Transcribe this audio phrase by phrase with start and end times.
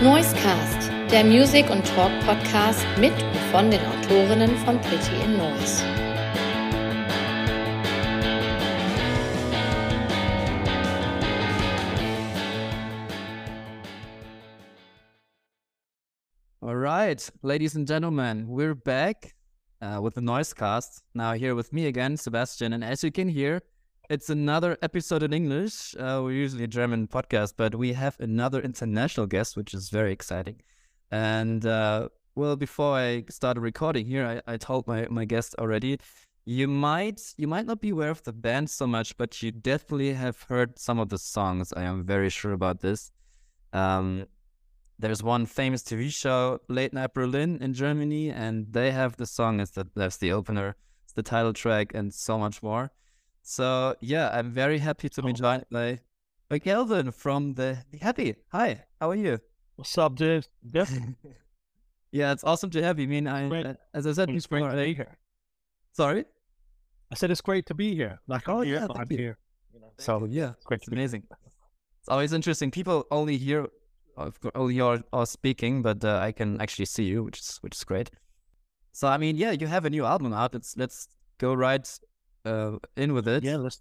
[0.00, 5.82] Noisecast, der Music- und Talk-Podcast mit und von den Autorinnen von Pretty in Noise.
[16.60, 19.34] All right, ladies and gentlemen, we're back
[19.82, 21.02] uh, with the Noisecast.
[21.12, 23.62] Now here with me again, Sebastian, and as you can hear,
[24.08, 25.94] it's another episode in English.
[25.96, 30.12] Uh, we're usually a German podcast, but we have another international guest, which is very
[30.12, 30.62] exciting.
[31.10, 35.98] And uh, well, before I started recording here, I, I told my my guest already.
[36.46, 40.14] You might you might not be aware of the band so much, but you definitely
[40.14, 41.72] have heard some of the songs.
[41.76, 43.10] I am very sure about this.
[43.74, 44.26] Um,
[44.98, 49.60] there's one famous TV show, Late Night Berlin in Germany, and they have the song
[49.60, 52.90] as the that's the opener, it's the title track, and so much more.
[53.50, 56.00] So yeah, I'm very happy to be joined by
[56.50, 58.36] by Kelvin from the the Heavy.
[58.52, 59.38] Hi, how are you?
[59.76, 60.46] What's up, dude?
[60.62, 60.92] Yes.
[62.10, 63.04] Yeah, it's awesome to have you.
[63.04, 63.76] I mean, I Great.
[63.94, 65.18] as I said It's before, great to be here.
[65.92, 66.24] sorry.
[67.10, 68.18] I said it's great to be here.
[68.26, 69.16] Like, Oh, oh yeah, yeah, I'm you.
[69.18, 69.38] here.
[69.98, 71.22] So yeah, it's great it's to be amazing.
[72.00, 72.70] It's always interesting.
[72.70, 73.66] People only hear
[74.54, 77.84] only your us speaking, but uh, I can actually see you, which is which is
[77.84, 78.10] great.
[78.92, 80.52] So I mean, yeah, you have a new album out.
[80.54, 81.86] Let's let's go right
[82.44, 83.44] uh, in with it.
[83.44, 83.80] Yeah, let's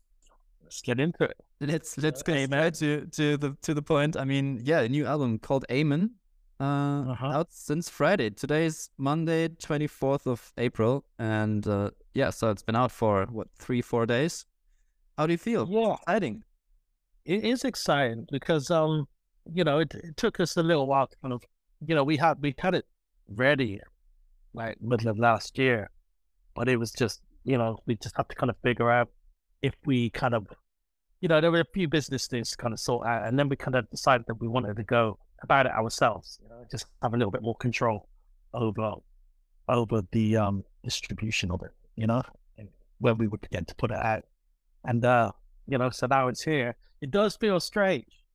[0.64, 1.38] let's get into it.
[1.60, 2.72] Let's let's go Amen.
[2.74, 4.16] to to the to the point.
[4.18, 6.12] I mean, yeah, a new album called Amen.
[6.60, 7.28] Uh, Uh-huh.
[7.38, 8.32] out since Friday.
[8.32, 13.28] Today is Monday, twenty fourth of April, and uh, yeah, so it's been out for
[13.32, 14.46] what three four days.
[15.18, 15.68] How do you feel?
[15.70, 16.44] Yeah, Exciting.
[17.26, 19.08] it is exciting because um,
[19.54, 21.44] you know, it, it took us a little while to kind of,
[21.88, 22.86] you know, we had we had it
[23.30, 23.80] ready,
[24.54, 25.90] like middle of last year,
[26.56, 29.10] but it was just, you know, we just had to kind of figure out
[29.62, 30.48] if we kind of,
[31.22, 33.48] you know, there were a few business things to kind of sort out, and then
[33.48, 36.88] we kind of decided that we wanted to go about it ourselves, you know, just
[37.02, 38.10] have a little bit more control
[38.54, 38.96] over
[39.70, 42.22] over the um distribution of it, you know,
[42.58, 42.68] and
[43.00, 44.24] when we would get to put it out,
[44.84, 45.32] and uh,
[45.68, 46.76] you know, so now it's here.
[47.02, 48.26] It does feel strange,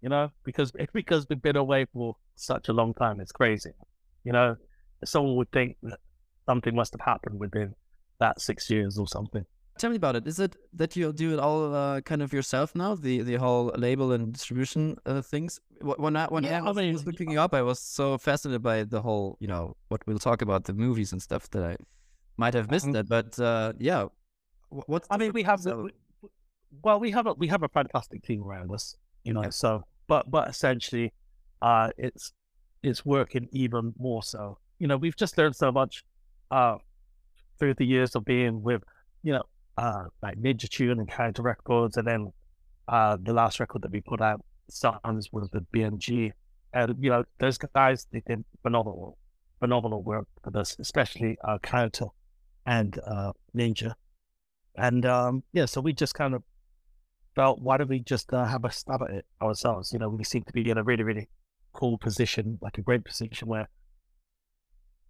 [0.00, 3.20] you know, because because we've been away for such a long time.
[3.20, 3.72] It's crazy,
[4.24, 4.56] you know.
[5.04, 5.98] Someone would think that
[6.46, 7.74] something must have happened within
[8.24, 9.44] that six years or something.
[9.80, 10.24] Tell me about it.
[10.32, 12.90] Is it that you do it all uh, kind of yourself now?
[13.06, 15.50] The the whole label and distribution uh, things.
[16.04, 18.62] When I when Yeah, I I was, mean, was looking up, I was so fascinated
[18.62, 21.74] by the whole, you know, what we'll talk about the movies and stuff that I
[22.36, 23.06] might have missed that.
[23.16, 24.02] But uh, yeah,
[24.76, 25.96] wh- what's I mean, we have so- we-
[26.84, 28.84] well, we have a we have a fantastic team around us,
[29.24, 29.42] you know.
[29.42, 29.50] Yeah.
[29.62, 29.70] So,
[30.06, 31.08] but but essentially,
[31.68, 32.24] uh, it's
[32.88, 34.42] it's working even more so.
[34.80, 36.04] You know, we've just learned so much,
[36.50, 36.76] uh,
[37.58, 38.82] through the years of being with,
[39.22, 39.42] you know,
[39.78, 42.32] uh, like Ninja Tune and Counter Records, and then,
[42.88, 46.32] uh, the last record that we put out, Sounds, was with BMG,
[46.72, 49.18] and you know, those guys they did phenomenal,
[49.60, 52.06] phenomenal work for us, especially uh, Counter
[52.66, 53.94] and uh, Ninja.
[54.76, 56.42] And um, yeah, so we just kind of
[57.34, 59.92] felt, why don't we just uh, have a stab at it ourselves?
[59.92, 61.28] You know, we seem to be in a really, really
[61.72, 63.68] cool position, like a great position where,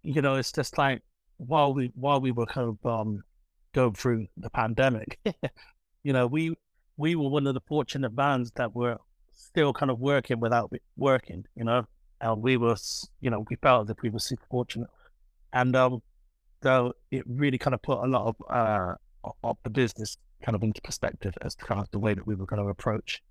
[0.01, 1.01] you know, it's just like
[1.37, 3.23] while we while we were kind of um,
[3.73, 5.19] going through the pandemic,
[6.03, 6.55] you know, we
[6.97, 8.97] we were one of the fortunate bands that were
[9.31, 11.85] still kind of working without working, you know,
[12.21, 12.75] and we were,
[13.19, 14.89] you know, we felt that we were super fortunate,
[15.51, 16.01] and um,
[16.61, 18.95] so it really kind of put a lot of uh
[19.43, 22.35] of the business kind of into perspective as to kind of the way that we
[22.35, 23.23] were going to approach,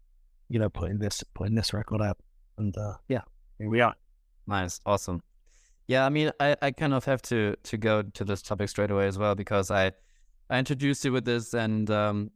[0.48, 2.18] you know, putting this putting this record out.
[2.58, 3.22] And uh, yeah,
[3.58, 3.94] here we are.
[4.46, 5.22] Nice, awesome.
[5.92, 8.90] Yeah, I mean, I, I kind of have to to go to this topic straight
[8.90, 9.92] away as well because I
[10.48, 12.30] I introduced you with this, and um,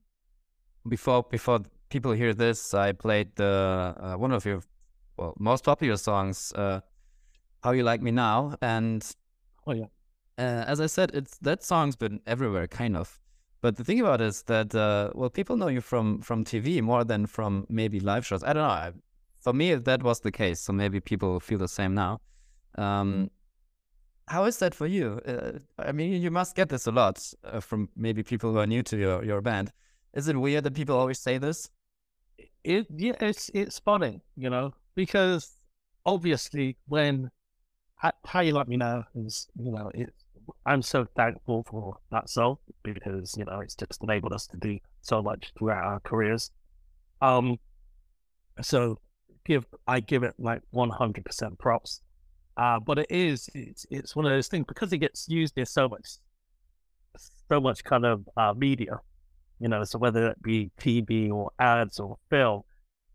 [0.87, 4.61] before before people hear this, I played the uh, one of your
[5.17, 6.81] well most popular songs, uh,
[7.65, 9.03] "How You Like Me Now," and
[9.67, 9.87] Oh yeah,
[10.37, 13.19] uh, as I said, it's that song's been everywhere, kind of.
[13.63, 16.83] But the thing about it is that uh, well, people know you from from TV
[16.83, 18.45] more than from maybe live shows.
[18.45, 18.81] I don't know.
[18.89, 18.93] I,
[19.41, 20.61] for me, that was the case.
[20.61, 22.21] So maybe people feel the same now.
[22.77, 23.31] Um,
[24.29, 25.21] how is that for you?
[25.27, 28.67] Uh, I mean, you must get this a lot uh, from maybe people who are
[28.67, 29.73] new to your, your band.
[30.15, 31.71] Is it weird that people always say this?
[32.67, 35.53] it yeah, it's it's funny, you know, because
[36.05, 37.31] obviously when
[37.97, 40.13] how, you like me now is you know it.
[40.65, 44.79] I'm so thankful for that song because you know it's just enabled us to do
[45.01, 46.51] so much throughout our careers.
[47.21, 47.59] Um,
[48.61, 48.99] so
[49.45, 52.03] give I give it like 100 percent props.
[52.57, 55.67] Uh, but it is it's it's one of those things because it gets used in
[55.67, 56.09] so much
[57.49, 58.99] so much kind of uh, media,
[59.61, 59.85] you know.
[59.85, 62.63] So whether it be TV or ads or film,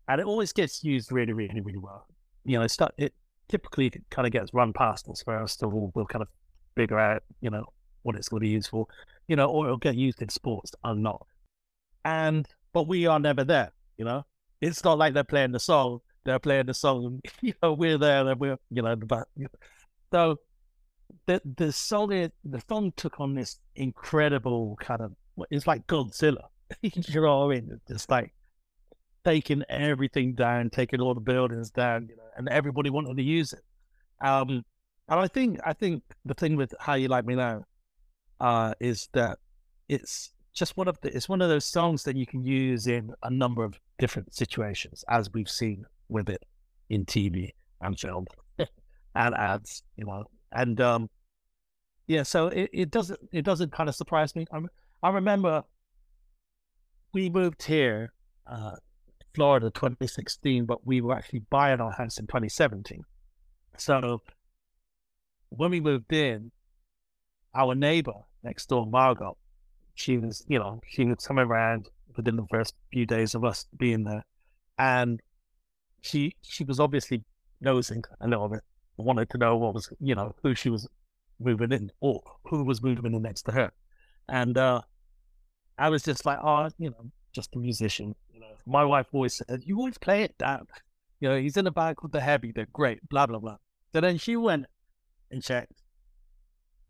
[0.08, 2.06] and it always gets used really, really, really well.
[2.44, 3.14] You know, it's it
[3.52, 6.28] typically kind of gets run past us first, we'll, we'll kind of
[6.74, 7.64] figure out, you know,
[8.02, 8.86] what it's going to be used for,
[9.28, 11.24] you know, or it'll get used in sports or not.
[12.04, 14.24] And, but we are never there, you know?
[14.62, 18.26] It's not like they're playing the song, they're playing the song, you know, we're there,
[18.26, 19.28] and we're, you know, but,
[20.12, 20.36] so
[21.26, 22.08] the, the song,
[22.44, 25.12] the song took on this incredible kind of,
[25.50, 26.44] it's like Godzilla,
[26.82, 27.80] you know what I mean?
[27.88, 28.32] It's like,
[29.24, 33.52] taking everything down, taking all the buildings down, you know, and everybody wanted to use
[33.52, 33.62] it.
[34.24, 34.64] Um,
[35.08, 37.64] and I think I think the thing with How You Like Me Now
[38.40, 39.38] uh, is that
[39.88, 43.12] it's just one of the it's one of those songs that you can use in
[43.22, 46.44] a number of different situations, as we've seen with it
[46.88, 47.50] in TV
[47.80, 48.26] and film
[49.14, 50.24] and ads, you know.
[50.52, 51.10] And um,
[52.06, 54.46] yeah, so it, it doesn't it doesn't kind of surprise me.
[54.52, 54.60] I,
[55.02, 55.64] I remember
[57.12, 58.12] we moved here
[58.46, 58.76] uh,
[59.34, 63.02] Florida 2016, but we were actually buying our house in 2017.
[63.78, 64.22] So
[65.48, 66.50] when we moved in,
[67.54, 69.36] our neighbor next door, Margot,
[69.94, 73.66] she was, you know, she was coming around within the first few days of us
[73.76, 74.24] being there.
[74.78, 75.20] And
[76.02, 77.24] she she was obviously
[77.60, 78.60] nosing a little bit,
[78.96, 80.86] wanted to know what was, you know, who she was
[81.40, 83.72] moving in or who was moving in next to her.
[84.28, 84.82] And uh
[85.78, 88.14] I was just like, oh, you know, just a musician.
[88.32, 90.66] You know, my wife always said, "You always play it down."
[91.20, 92.52] You know, he's in a band called the Heavy.
[92.52, 93.08] They're great.
[93.08, 93.56] Blah blah blah.
[93.92, 94.66] So then she went
[95.30, 95.82] and checked,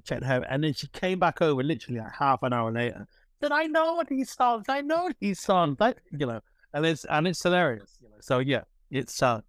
[0.04, 3.06] checked her, and then she came back over literally like half an hour later.
[3.40, 4.66] Said, "I know these songs.
[4.68, 6.40] I know these songs." Like, you know,
[6.72, 7.98] and it's and it's hilarious.
[8.00, 9.40] You know, so yeah, it's uh,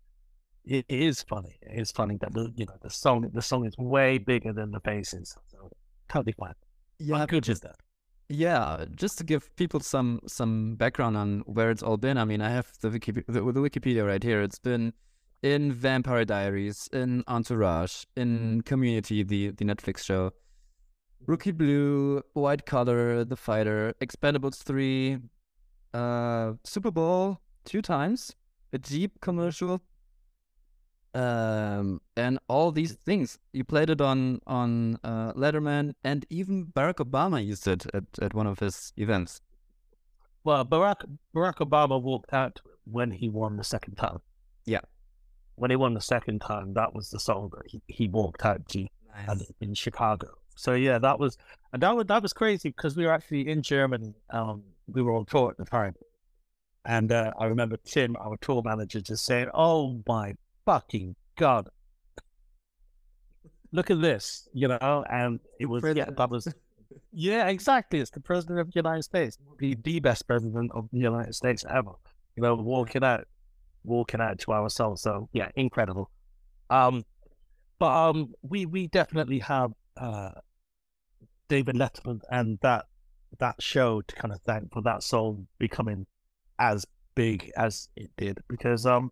[0.65, 1.59] it is funny.
[1.61, 4.71] It is funny that the you know the song the song is way bigger than
[4.71, 5.35] the faces.
[5.51, 5.69] So
[6.09, 6.53] totally fine.
[6.99, 7.75] Yeah, How good is that?
[8.29, 12.17] Yeah, just to give people some some background on where it's all been.
[12.17, 14.41] I mean, I have the, Wikip- the, the Wikipedia right here.
[14.41, 14.93] It's been
[15.43, 20.31] in Vampire Diaries, in Entourage, in Community, the the Netflix show,
[21.27, 25.17] Rookie Blue, White Collar, The Fighter, Expendables three,
[25.93, 28.35] uh, Super Bowl two times,
[28.73, 29.81] a Jeep commercial,
[31.13, 33.37] um, and all these things.
[33.53, 38.33] You played it on on uh, Letterman, and even Barack Obama used it at, at
[38.33, 39.39] one of his events.
[40.43, 41.05] Well, Barack
[41.35, 44.19] Barack Obama walked out when he won the second time.
[44.65, 44.81] Yeah,
[45.55, 48.67] when he won the second time, that was the song that he, he walked out
[48.69, 48.87] to
[49.27, 49.51] nice.
[49.61, 50.29] in Chicago.
[50.55, 51.37] So yeah, that was
[51.71, 54.15] and that was that was crazy because we were actually in Germany.
[54.29, 55.95] Um, we were on tour at the time,
[56.85, 60.35] and uh, I remember Tim, our tour manager, just saying, "Oh my
[60.65, 61.69] fucking god.
[63.71, 66.09] Look at this, you know, and it was president.
[66.09, 66.47] yeah, that was
[67.11, 67.99] yeah, exactly.
[67.99, 71.65] It's the president of the United States, the the best president of the United States
[71.69, 71.91] ever.
[72.35, 73.27] You know, walking out,
[73.83, 75.01] walking out to ourselves.
[75.01, 76.11] So yeah, incredible.
[76.69, 77.05] Um,
[77.79, 80.31] but um, we we definitely have uh
[81.49, 82.85] David Letterman and that
[83.39, 86.05] that show to kind of thank for that song becoming
[86.59, 86.85] as
[87.15, 89.11] big as it did because um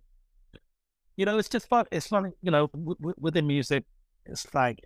[1.21, 1.85] you know, it's just fun.
[1.91, 3.83] It's fun, you know, w- w- within music,
[4.25, 4.79] it's like,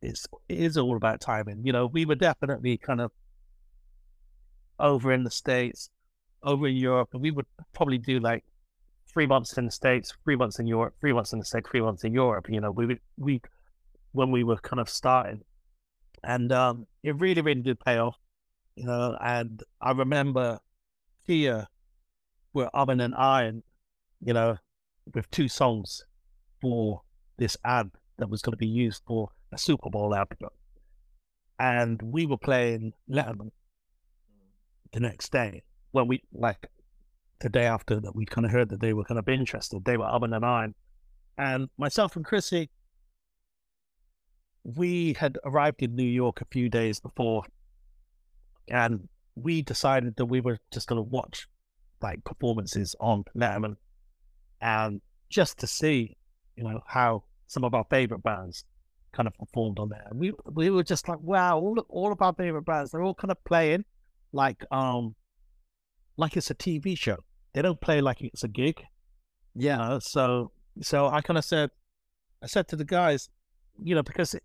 [0.00, 1.60] it's, it is all about timing.
[1.64, 3.10] You know, we were definitely kind of
[4.78, 5.90] over in the States,
[6.42, 8.44] over in Europe, and we would probably do like
[9.06, 11.80] three months in the States, three months in Europe, three months in the States, three
[11.80, 12.48] months in Europe.
[12.48, 13.40] You know, we would, we,
[14.12, 15.42] when we were kind of starting,
[16.24, 18.16] and um, it really, really did pay off.
[18.76, 20.60] You know, and I remember
[21.24, 21.66] here
[22.52, 23.62] were oven and iron,
[24.20, 24.56] you know,
[25.14, 26.04] with two songs
[26.60, 27.02] for
[27.38, 30.52] this ad that was going to be used for a Super Bowl advert.
[31.58, 33.50] And we were playing Letterman
[34.92, 36.68] the next day when we, like,
[37.40, 39.84] the day after that, we kind of heard that they were kind of interested.
[39.84, 40.74] They were oven and iron.
[41.36, 42.70] And myself and Chrissy,
[44.64, 47.42] we had arrived in New York a few days before,
[48.68, 51.48] and we decided that we were just going to watch
[52.02, 53.76] like performances on Letterman
[54.60, 56.16] and just to see,
[56.56, 58.64] you know, how some of our favorite bands
[59.12, 60.06] kind of performed on there.
[60.10, 63.14] And we we were just like, wow, all all of our favorite bands, they're all
[63.14, 63.84] kind of playing
[64.32, 65.14] like um
[66.16, 67.18] like it's a TV show.
[67.52, 68.82] They don't play like it's a gig.
[69.54, 69.98] Yeah.
[70.00, 71.70] so so I kind of said
[72.42, 73.28] I said to the guys,
[73.82, 74.42] you know, because it,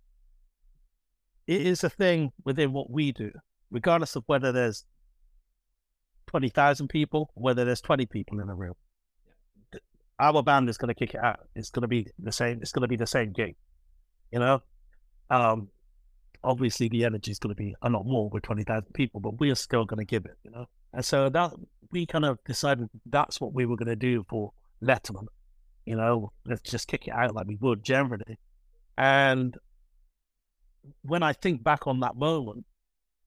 [1.48, 3.32] it is a thing within what we do,
[3.72, 4.86] regardless of whether there's
[6.28, 8.76] twenty thousand people, whether there's twenty people in a room
[10.20, 11.42] our band is going to kick it out.
[11.56, 12.60] It's going to be the same.
[12.62, 13.56] It's going to be the same gig,
[14.32, 14.62] you know.
[15.30, 15.70] Um,
[16.44, 19.40] obviously the energy is going to be a lot more with twenty thousand people, but
[19.40, 20.66] we are still going to give it, you know.
[20.94, 21.52] And so that
[21.92, 24.54] we kind of decided that's what we were going to do for
[24.84, 25.28] Letterman,
[25.86, 28.40] You know, let's just kick it out like we would generally.
[28.98, 29.56] And
[31.04, 32.66] when I think back on that moment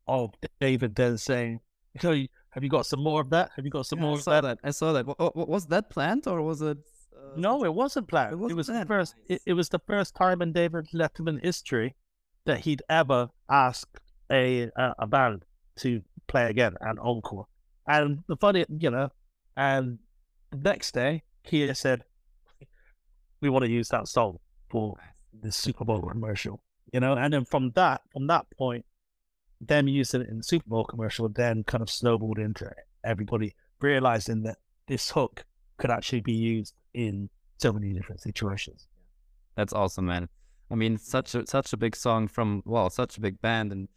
[0.09, 1.61] of David then saying,
[2.03, 3.51] you know, have you got some more of that?
[3.57, 4.43] Have you got some Yeah, more I of saw that?
[4.63, 4.69] that.
[4.69, 5.07] I saw that.
[5.07, 6.79] Wa- was that planned or was it?
[7.17, 8.33] Uh, No, it wasn't planned.
[8.33, 8.89] It It, wasn't was the planned.
[8.89, 9.15] first.
[9.29, 11.95] It, it was the first time in David Letterman history
[12.47, 13.99] that he'd ever asked
[14.31, 15.45] a a, a band
[15.83, 17.47] to play again and encore.
[17.87, 19.11] And the funny, you know,
[19.57, 19.99] and
[20.51, 22.05] the next day he said,
[23.41, 24.39] "We want to use that song
[24.71, 24.97] for
[25.43, 28.85] the Super Bowl commercial." You know, and then from that from that point,
[29.61, 32.71] them using it in the Super Bowl commercial then kind of snowballed into
[33.05, 35.45] everybody realizing that this hook
[35.79, 38.89] could actually be used in so many different situations.
[39.57, 40.29] That's awesome, man.
[40.71, 43.89] I mean, such a such a big song from well, such a big band, and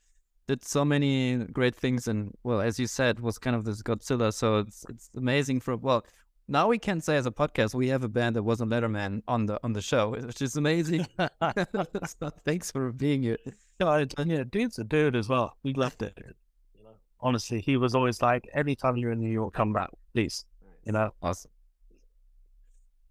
[0.47, 2.07] did so many great things.
[2.07, 4.33] And well, as you said, was kind of this Godzilla.
[4.33, 5.59] So it's it's amazing.
[5.61, 6.05] For well,
[6.47, 9.45] now we can say as a podcast we have a band that wasn't Letterman on
[9.45, 11.05] the on the show, which is amazing.
[11.17, 13.37] so thanks for being here.
[13.79, 15.57] And- and yeah, dude's a dude as well.
[15.63, 16.13] We loved it.
[16.17, 20.45] You know, honestly, he was always like, anytime you're in New York, come back, please.
[20.85, 21.49] You know, Awesome.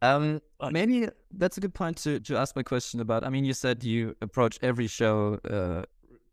[0.03, 0.41] Um,
[0.73, 1.09] maybe
[1.39, 3.25] that's a good point to to ask my question about.
[3.25, 5.83] I mean, you said you approach every show uh,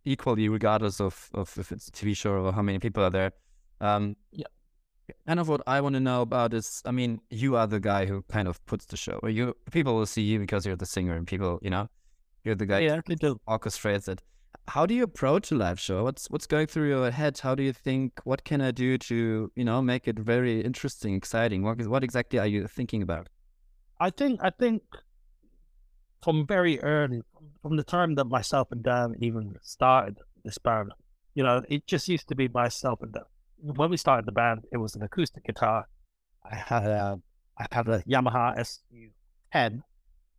[0.06, 3.32] equally, regardless of of if it's a TV show or how many people are there.
[3.80, 4.48] Um, Yeah.
[5.28, 8.06] Kind of what I want to know about is, I mean, you are the guy
[8.06, 9.20] who kind of puts the show.
[9.28, 11.90] You people will see you because you're the singer, and people, you know,
[12.44, 13.40] you're the guy yeah, do.
[13.48, 14.22] orchestrates it.
[14.68, 16.04] How do you approach a live show?
[16.04, 17.40] What's what's going through your head?
[17.40, 18.20] How do you think?
[18.24, 21.64] What can I do to you know make it very interesting, exciting?
[21.64, 23.30] What what exactly are you thinking about?
[24.00, 24.82] I think, I think
[26.24, 27.22] from very early,
[27.62, 30.94] from the time that myself and Dan even started this band,
[31.36, 33.24] you know, it just used to be myself and Dan.
[33.62, 35.86] When we started the band, it was an acoustic guitar.
[36.50, 37.20] I had a,
[37.58, 38.58] I had a Yamaha
[39.54, 39.82] SU10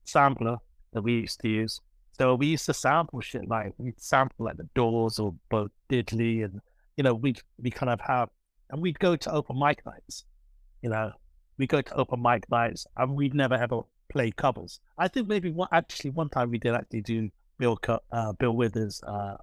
[0.05, 0.57] sampler
[0.93, 1.81] that we used to use.
[2.21, 6.45] So we used to sample shit like we'd sample like the Doors or Bo Diddley,
[6.45, 6.61] and
[6.97, 8.29] you know we'd we kind of have,
[8.69, 10.25] and we'd go to open mic nights.
[10.83, 11.13] You know,
[11.57, 14.81] we go to open mic nights, and we'd never ever play covers.
[14.99, 17.79] I think maybe one actually one time we did actually do Bill
[18.13, 19.03] uh, Bill Withers.
[19.03, 19.37] Uh,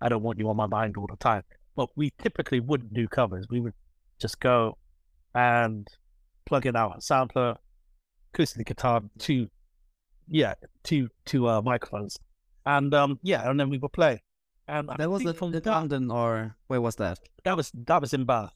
[0.00, 1.44] I don't want you on my mind all the time,
[1.76, 3.46] but we typically wouldn't do covers.
[3.50, 3.74] We would
[4.18, 4.78] just go
[5.34, 5.86] and
[6.46, 7.56] plug in our sampler,
[8.32, 9.48] acoustic guitar, two,
[10.28, 12.18] yeah, two two uh, microphones,
[12.64, 14.22] and um, yeah, and then we would play.
[14.68, 17.18] And I That was think it from in that, London or where was that?
[17.44, 18.54] that was that was in Bath,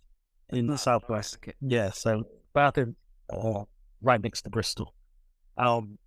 [0.48, 1.36] in the southwest.
[1.36, 1.52] Okay.
[1.60, 2.96] Yeah, so Bath in
[3.32, 3.64] uh,
[4.02, 4.94] right next to Bristol.
[5.56, 5.98] Um,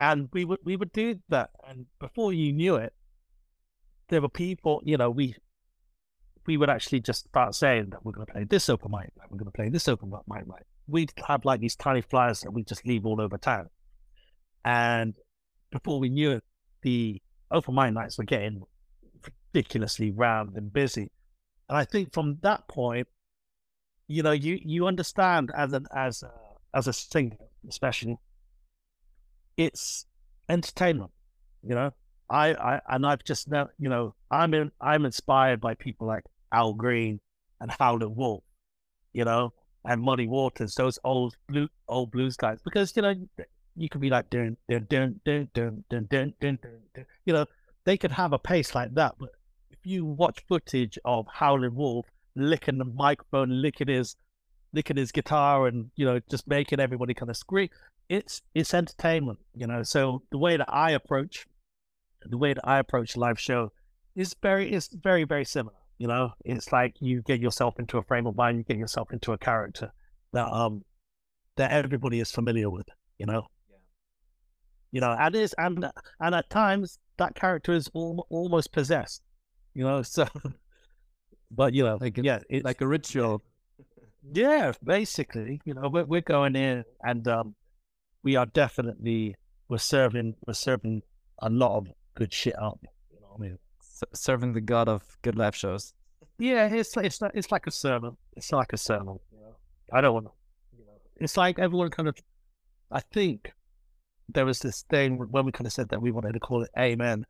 [0.00, 2.92] and we would we would do that, and before you knew it,
[4.08, 4.80] there were people.
[4.84, 5.36] You know, we
[6.46, 9.30] we would actually just start saying that we're going to play this open mic, night,
[9.30, 10.46] we're going to play this open mic.
[10.46, 10.64] night.
[10.86, 13.70] We'd have like these tiny flyers that we just leave all over town,
[14.64, 15.14] and
[15.70, 16.44] before we knew it,
[16.82, 17.20] the
[17.50, 18.62] open mic nights were getting
[19.54, 21.10] ridiculously round and busy.
[21.68, 23.08] And I think from that point,
[24.06, 26.30] you know, you you understand as an as a,
[26.74, 27.36] as a singer,
[27.68, 28.18] especially,
[29.56, 30.06] it's
[30.48, 31.10] entertainment.
[31.62, 31.90] You know,
[32.28, 36.24] I I and I've just now, you know, I'm in, I'm inspired by people like
[36.54, 37.20] Al Green
[37.60, 38.44] and Howlin' Wolf,
[39.12, 39.52] you know,
[39.84, 43.14] and Muddy Waters, those old blue old blues guys, because you know
[43.76, 47.46] you could be like dun dun dun dun dun dun dun dun you know,
[47.84, 49.30] they could have a pace like that, but
[49.70, 52.06] if you watch footage of Howlin' Wolf
[52.36, 54.16] licking the microphone, licking his
[54.72, 57.68] licking his guitar and, you know, just making everybody kind of scream.
[58.08, 59.82] It's it's entertainment, you know.
[59.82, 61.46] So the way that I approach
[62.24, 63.72] the way that I approach live show
[64.14, 65.76] is very is very, very similar.
[65.98, 69.12] You know, it's like you get yourself into a frame of mind, you get yourself
[69.12, 69.92] into a character
[70.32, 70.84] that um
[71.56, 73.46] that everybody is familiar with, you know.
[73.70, 73.76] Yeah.
[74.92, 79.22] You know, and is and and at times that character is al- almost possessed,
[79.74, 80.02] you know.
[80.14, 80.26] So,
[81.50, 83.42] but you know, Like a- yeah, it's Like a ritual.
[84.32, 87.54] yeah, basically, you know, we're we're going in and um,
[88.24, 89.36] we are definitely
[89.68, 91.02] we're serving we're serving
[91.38, 92.80] a lot of good shit up.
[93.12, 93.58] You know what I mean?
[94.12, 95.94] Serving the god of good live shows.
[96.38, 98.16] Yeah, it's it's it's like a sermon.
[98.36, 99.18] It's like a sermon.
[99.92, 100.32] I don't want to.
[101.16, 102.16] It's like everyone kind of.
[102.90, 103.52] I think
[104.28, 106.70] there was this thing when we kind of said that we wanted to call it
[106.78, 107.26] Amen.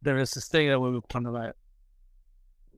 [0.00, 1.52] There is this thing that we were kind of like,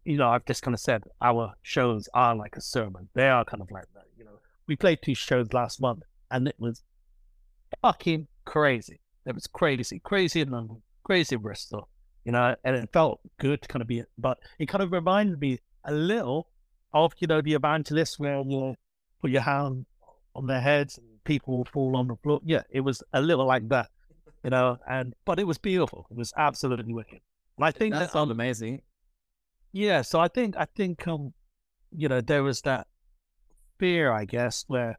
[0.05, 3.09] you know, I've just kind of said our shows are like a sermon.
[3.15, 4.05] They are kind of like that.
[4.19, 6.83] You know, we played two shows last month, and it was
[7.83, 9.01] fucking crazy.
[9.27, 11.89] It was crazy, crazy in London, crazy in Bristol
[12.25, 15.41] you know, and it felt good to kind of be, but it kind of reminded
[15.41, 16.49] me a little
[16.93, 18.75] of, you know, the evangelists where you
[19.21, 19.87] put your hand
[20.35, 22.41] on their heads and people will fall on the floor.
[22.45, 23.89] Yeah, it was a little like that,
[24.45, 24.79] you know.
[24.89, 26.07] And but it was beautiful.
[26.11, 27.21] It was absolutely wicked.
[27.57, 28.83] And I think That that, sounds um, amazing.
[29.73, 30.03] yeah.
[30.03, 31.33] So I think I think um,
[31.93, 32.87] you know, there was that
[33.79, 34.99] fear, I guess, where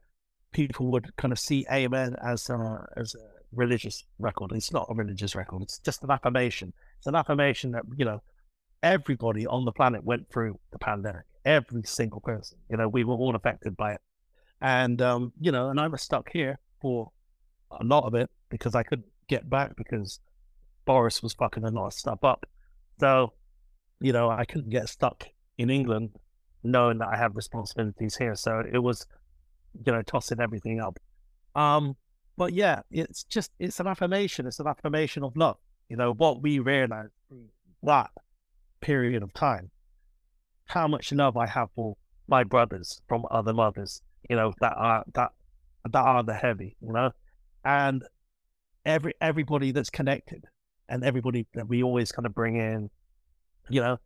[0.52, 4.52] people would kind of see Amen as a as a religious record.
[4.52, 5.62] It's not a religious record.
[5.62, 6.72] It's just an affirmation.
[7.02, 8.22] It's an affirmation that you know
[8.80, 11.24] everybody on the planet went through the pandemic.
[11.44, 12.58] Every single person.
[12.70, 14.00] You know, we were all affected by it.
[14.60, 17.10] And um, you know, and I was stuck here for
[17.72, 20.20] a lot of it because I couldn't get back because
[20.84, 22.46] Boris was fucking a lot of stuff up.
[23.00, 23.32] So,
[24.00, 25.24] you know, I couldn't get stuck
[25.58, 26.10] in England
[26.62, 28.36] knowing that I have responsibilities here.
[28.36, 29.08] So it was,
[29.84, 31.00] you know, tossing everything up.
[31.56, 31.96] Um,
[32.36, 34.46] but yeah, it's just it's an affirmation.
[34.46, 35.56] It's an affirmation of love.
[35.92, 37.12] You know, what we realized
[37.82, 38.12] that
[38.80, 39.70] period of time,
[40.64, 45.04] how much love I have for my brothers from other mothers, you know, that are
[45.12, 45.32] that
[45.84, 47.10] that are the heavy, you know,
[47.62, 48.02] and
[48.86, 50.46] every everybody that's connected
[50.88, 52.88] and everybody that we always kind of bring in,
[53.68, 53.98] you know,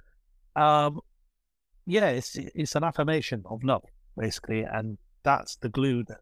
[0.56, 0.98] um,
[1.86, 3.84] yeah, it's it's an affirmation of love
[4.18, 6.18] basically, and that's the glue that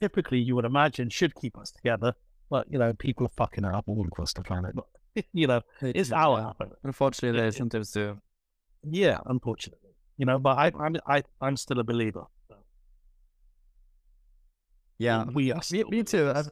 [0.00, 2.14] typically you would imagine should keep us together.
[2.50, 4.74] But you know, people are fucking up all across the planet.
[4.74, 4.86] But
[5.32, 6.70] you know, it's our happen.
[6.82, 8.18] Unfortunately, it- they it- sometimes do.
[8.82, 10.38] Yeah, unfortunately, you know.
[10.38, 12.24] But I, I'm I, I'm still a believer.
[12.48, 12.56] So
[14.98, 15.56] Yeah, we are.
[15.56, 16.30] me, Still me too.
[16.30, 16.42] I.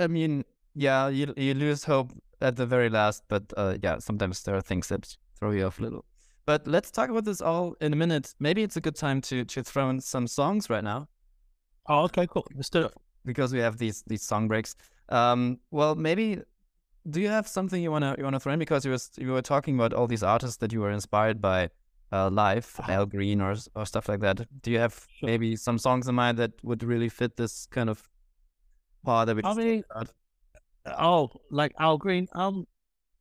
[0.00, 4.42] I mean, yeah, you you lose hope at the very last, but uh, yeah, sometimes
[4.44, 6.04] there are things that throw you off a little.
[6.46, 8.34] But let's talk about this all in a minute.
[8.38, 11.08] Maybe it's a good time to to throw in some songs right now
[11.88, 12.46] Oh, okay, cool.
[12.54, 12.92] Let's do it.
[13.24, 14.76] because we have these these song breaks.
[15.08, 16.40] Um, well, maybe
[17.08, 19.42] do you have something you wanna you wanna throw in because you was you were
[19.42, 21.70] talking about all these artists that you were inspired by
[22.12, 24.46] uh, live, Al Green or or stuff like that.
[24.62, 25.28] Do you have Sure.
[25.28, 28.08] maybe some songs in mind that would really fit this kind of
[29.04, 30.12] part that we mean, about?
[30.98, 32.28] oh, like Al Green.
[32.32, 32.66] Um,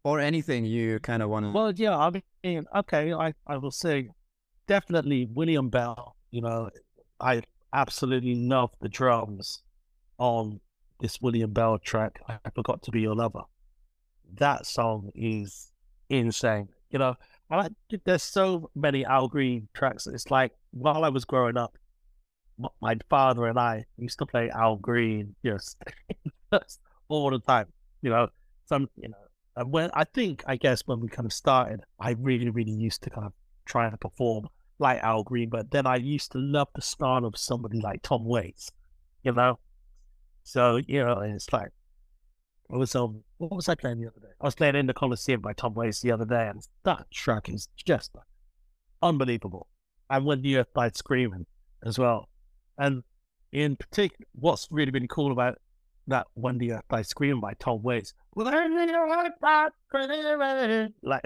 [0.04, 1.52] or anything you kind of want to?
[1.52, 4.10] Well, yeah, I mean, okay, I, I will say
[4.66, 6.16] definitely William Bell.
[6.32, 6.70] You know,
[7.20, 7.42] I
[7.74, 9.64] absolutely love the drums
[10.18, 10.62] on
[11.00, 12.22] this William Bell track.
[12.28, 13.44] I forgot to be your lover.
[14.36, 15.72] That song is
[16.10, 16.70] insane.
[16.90, 17.16] You know,
[17.50, 17.72] I like,
[18.06, 20.08] there's so many Al Green tracks.
[20.08, 21.78] It's like while I was growing up,
[22.82, 25.78] my father and I used to play Al Green just
[27.08, 27.68] all the time.
[28.02, 28.28] You know,
[28.66, 29.18] some you know
[29.58, 33.02] and when I think, I guess when we kind of started, I really, really used
[33.02, 33.34] to kind of
[33.66, 37.36] try and perform like Al Green, but then I used to love the style of
[37.36, 38.72] somebody like Tom Waits,
[39.24, 39.58] you know.
[40.48, 41.72] So you know, and it's like
[42.72, 44.32] I was um, what was I playing the other day?
[44.40, 47.50] I was playing in the Coliseum by Tom Waits the other day, and that track
[47.50, 48.16] is just
[49.02, 49.68] unbelievable.
[50.10, 51.48] And when the Earth died screaming
[51.86, 52.30] as well,
[52.78, 53.04] and
[53.52, 55.58] in particular, what's really, been cool about
[56.08, 58.56] that when the Earth died screaming by Tom Waits, like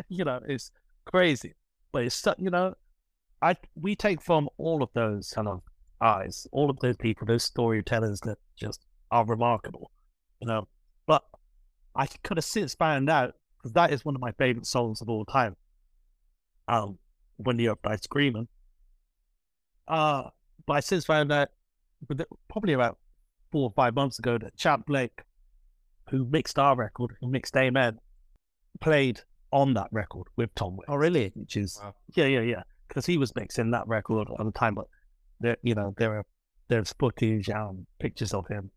[0.09, 0.71] you know, it's
[1.05, 1.53] crazy,
[1.91, 2.73] but it's you know,
[3.39, 5.61] I we take from all of those kind of
[6.01, 9.91] eyes, all of those people, those storytellers that just are remarkable,
[10.39, 10.67] you know.
[11.05, 11.23] But
[11.95, 15.09] I kind of since found out because that is one of my favorite songs of
[15.09, 15.55] all time.
[16.67, 16.97] Um,
[17.43, 18.47] when the Earth died screaming.
[19.87, 20.23] Uh,
[20.65, 21.49] but I since found out,
[22.49, 22.97] probably about
[23.51, 25.23] four or five months ago, that Chad Blake,
[26.09, 27.99] who mixed our record, who mixed Amen,
[28.79, 29.21] played
[29.51, 30.85] on that record with Tom Waits.
[30.87, 31.31] oh, really?
[31.35, 31.95] Which is Wow.
[32.15, 32.63] yeah, yeah, yeah.
[32.87, 34.85] Because he was mixing that record at the time, but
[35.39, 36.25] there, you know, there are
[36.67, 38.71] there's footage and pictures of him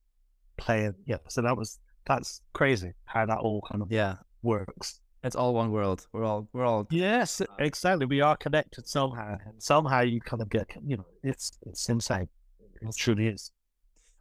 [0.57, 0.95] playing.
[1.07, 5.01] Yeah, so that was that's crazy how that all kind of Yeah, works.
[5.23, 6.07] it's all one world.
[6.13, 8.07] We're all we're all Yes, exactly.
[8.07, 12.29] We are connected somehow, and somehow you kind of get, you know, it's it's insane.
[12.81, 13.51] It truly is.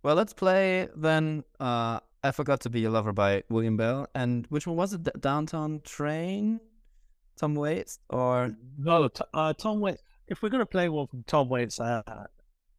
[0.03, 1.43] Well, let's play then.
[1.59, 5.03] Uh, I forgot to be a lover by William Bell, and which one was it?
[5.03, 6.61] D- Downtown Train,
[7.37, 10.01] Tom Waits, or No, t- uh, Tom Waits.
[10.27, 12.01] If we're gonna play one from Tom Waits, uh,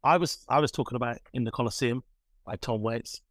[0.03, 2.03] I was I was talking about in the Coliseum
[2.43, 3.21] by Tom Waits,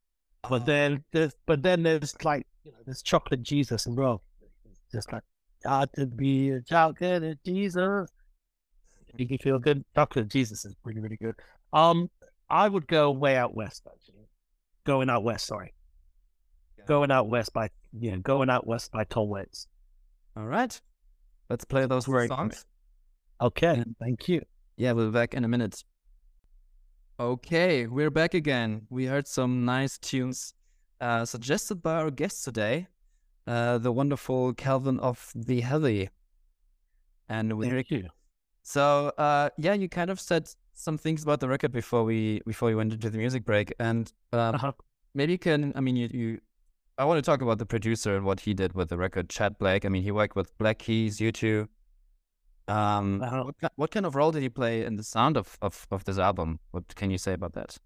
[0.49, 4.21] but then there's but then there's like you know there's Chocolate Jesus and bro,
[4.93, 5.23] just like
[5.63, 8.09] got to be a chocolate Jesus.
[9.17, 9.85] You feel good.
[9.95, 11.35] Chocolate Jesus is really really good.
[11.73, 12.11] Um,
[12.51, 14.27] I would go way out west actually.
[14.87, 15.73] Going out west, sorry.
[16.87, 19.67] Going out west by yeah, going out west by Tom Waits.
[20.37, 20.79] all right.
[21.49, 22.65] Let's play those songs.
[23.41, 23.85] Okay, Yeah.
[24.01, 24.43] thank you.
[24.77, 25.85] Yeah, we'll be back in a minute.
[27.19, 28.87] Okay, we're back again.
[28.91, 30.53] We heard some nice tunes
[31.01, 32.89] uh, suggested by our guest today,
[33.47, 36.11] uh, the wonderful Kelvin of the Heavy.
[37.29, 38.09] And we Thank you.
[38.63, 42.69] So, uh, yeah, you kind of said some things about the record before we before
[42.69, 44.73] we went into the music break, and um, Uh-huh.
[45.15, 45.73] maybe you can.
[45.77, 46.41] I mean, you, you.
[46.99, 49.57] I want to talk about the producer and what he did with the record, Chad
[49.59, 49.85] Blake.
[49.85, 51.69] I mean, he worked with Black Keys, U2.
[52.67, 56.05] Um, what, what kind of role did he play in the sound of, of, of
[56.05, 56.61] this album?
[56.71, 57.77] What can you say about that?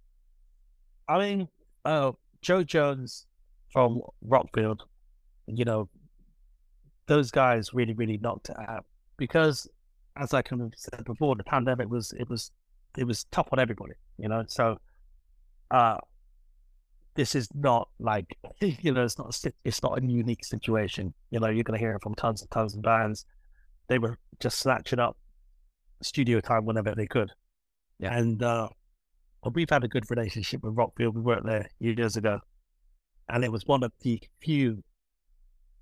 [1.09, 1.49] I mean,
[1.85, 2.13] uh,
[2.43, 3.27] Joe Jones
[3.73, 4.81] from Rockfield,
[5.47, 5.89] you know,
[7.07, 8.85] those guys really, really knocked it out
[9.17, 9.67] because,
[10.17, 12.53] as I kind of said before, the pandemic was it was
[12.97, 14.45] it was tough on everybody, you know.
[14.47, 14.79] So,
[15.71, 15.97] uh,
[17.15, 21.15] this is not like you know, it's not a it's not a unique situation.
[21.31, 23.25] You know, you're going to hear it from tons and tons of bands.
[23.89, 25.17] They were just snatching up
[26.03, 27.33] studio time whenever they could,
[27.99, 28.17] Yeah.
[28.17, 28.69] and uh,
[29.43, 31.15] well, we've had a good relationship with Rockfield.
[31.15, 32.41] We worked there years ago,
[33.29, 34.83] and it was one of the few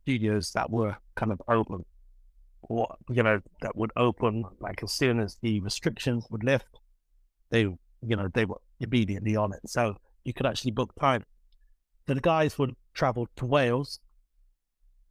[0.02, 1.84] studios that were kind of open,
[2.62, 6.68] or you know, that would open like as soon as the restrictions would lift.
[7.50, 11.24] They, you know, they were immediately on it, so you could actually book time.
[12.06, 13.98] So the guys would travel to Wales,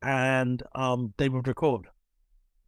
[0.02, 1.88] and um, they would record.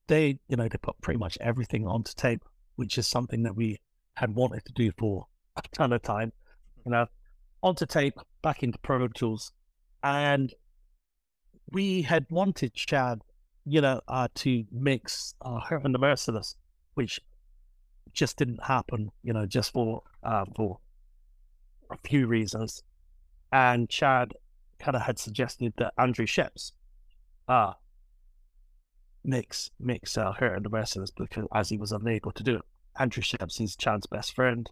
[0.08, 2.44] They, you know, they put pretty much everything onto tape,
[2.76, 3.80] which is something that we
[4.16, 6.32] had wanted to do for a ton of time,
[6.86, 7.08] you know,
[7.62, 9.52] onto tape, back into Pro Tools.
[10.04, 10.54] And
[11.72, 13.22] we had wanted Chad,
[13.66, 16.56] you know, uh, to mix uh, Hurt and the Merciless,
[16.94, 17.20] which
[18.14, 20.80] just didn't happen, you know, just for uh, for
[21.92, 22.84] a few reasons.
[23.52, 24.34] And Chad
[24.80, 26.72] kind of had suggested that Andrew Scheps
[27.48, 27.74] uh,
[29.28, 32.62] mix mix uh, Hurt and the Merciless because as he was unable to do it.
[32.98, 34.68] Andrew Scheps is Chad's best friend.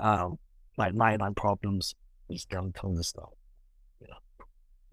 [0.00, 0.38] Um,
[0.76, 1.94] like 99 Problems,
[2.26, 3.28] he's done tons of stuff.
[4.00, 4.16] You know,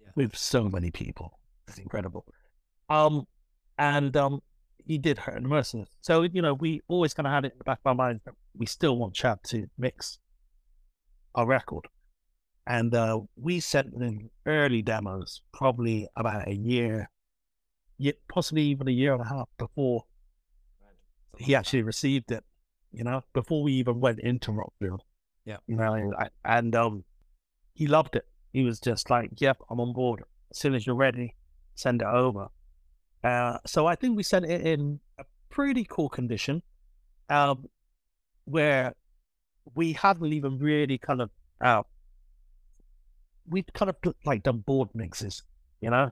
[0.00, 0.10] Yeah.
[0.14, 1.40] with so many people.
[1.66, 2.24] It's incredible.
[2.88, 3.26] Um,
[3.78, 4.42] and um,
[4.86, 5.88] he did Hurt and the Merciless.
[6.02, 8.22] So, you know, we always kind of had it in the back of our minds
[8.26, 10.18] that we still want Chad to mix
[11.34, 11.86] our record.
[12.66, 17.10] And uh, we sent them early demos, probably about a year,
[18.02, 20.02] yeah, possibly even a year and a half before
[21.38, 22.42] he actually received it,
[22.90, 24.98] you know, before we even went into Rockfield.
[25.44, 25.58] Yeah.
[25.68, 26.12] You know,
[26.44, 27.04] and, um,
[27.74, 28.26] he loved it.
[28.52, 30.24] He was just like, yep, I'm on board.
[30.50, 31.36] As soon as you're ready,
[31.76, 32.48] send it over.
[33.22, 36.60] Uh, so I think we sent it in a pretty cool condition,
[37.30, 37.66] um,
[38.46, 38.94] where
[39.76, 41.82] we hadn't even really kind of, uh,
[43.48, 45.44] we'd kind of like done board mixes,
[45.80, 46.10] you know?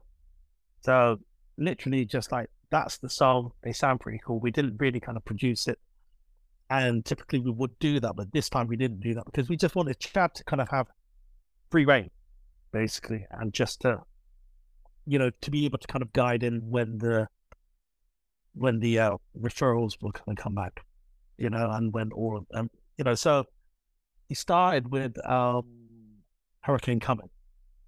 [0.83, 1.19] So
[1.61, 3.53] literally just like, that's the song.
[3.63, 4.41] They sound pretty cool.
[4.41, 5.79] We didn't really kind of produce it.
[6.71, 9.57] And typically we would do that, but this time we didn't do that because we
[9.57, 10.87] just wanted Chad to kind of have
[11.71, 12.11] free reign,
[12.73, 13.99] basically, and just to,
[15.05, 17.27] you know, to be able to kind of guide in when the
[18.55, 20.85] when the uh, referrals were going to come back,
[21.39, 23.45] you know, and when all of them, you know, so
[24.29, 25.65] he started with um,
[26.61, 27.31] Hurricane Coming.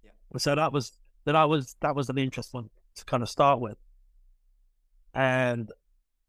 [0.03, 0.11] Yeah.
[0.39, 3.61] So that was that I was that was an interesting one to kind of start
[3.61, 3.79] with,
[5.15, 5.71] and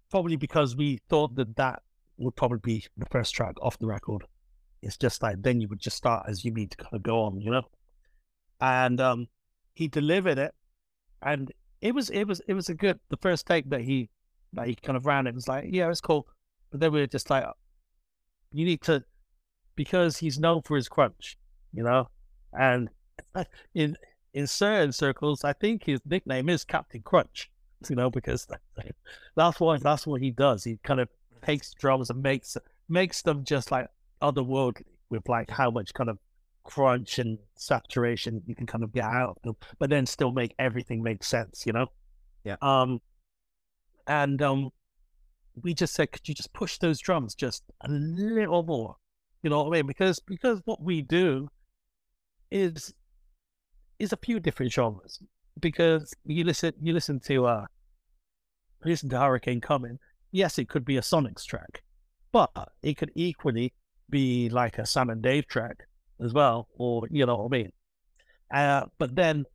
[0.09, 1.81] probably because we thought that that
[2.17, 4.23] would probably be the first track off the record.
[4.81, 7.23] It's just like then you would just start as you need to kind of go
[7.23, 7.63] on, you know.
[8.59, 9.27] And um,
[9.73, 10.53] he delivered it,
[11.21, 14.09] and it was it was it was a good the first take that he
[14.53, 15.27] that he kind of ran.
[15.27, 16.27] It was like yeah, it's cool,
[16.71, 17.45] but then we were just like,
[18.51, 19.03] you need to
[19.75, 21.37] because he's known for his crunch,
[21.73, 22.09] you know,
[22.51, 22.89] and
[23.73, 23.95] in
[24.33, 27.51] in certain circles, I think his nickname is Captain Crunch,
[27.89, 28.47] you know, because
[29.35, 30.63] that's what that's what he does.
[30.63, 31.09] He kind of
[31.45, 32.57] takes drums and makes
[32.89, 33.87] makes them just like
[34.21, 36.17] otherworldly with like how much kind of
[36.63, 40.55] crunch and saturation you can kind of get out of them, but then still make
[40.59, 41.87] everything make sense, you know?
[42.43, 42.55] Yeah.
[42.61, 43.01] Um
[44.07, 44.71] and um
[45.61, 48.95] we just said, could you just push those drums just a little more?
[49.43, 49.87] You know what I mean?
[49.87, 51.49] Because because what we do
[52.49, 52.93] is
[53.99, 55.19] is a few different genres.
[55.59, 57.65] Because you listen you listen to uh
[58.83, 59.99] you listen to Hurricane Coming,
[60.31, 61.83] yes, it could be a Sonics track,
[62.31, 63.73] but it could equally
[64.09, 65.87] be like a Sam and Dave track
[66.23, 67.71] as well, or you know what I mean.
[68.53, 69.45] Uh, but then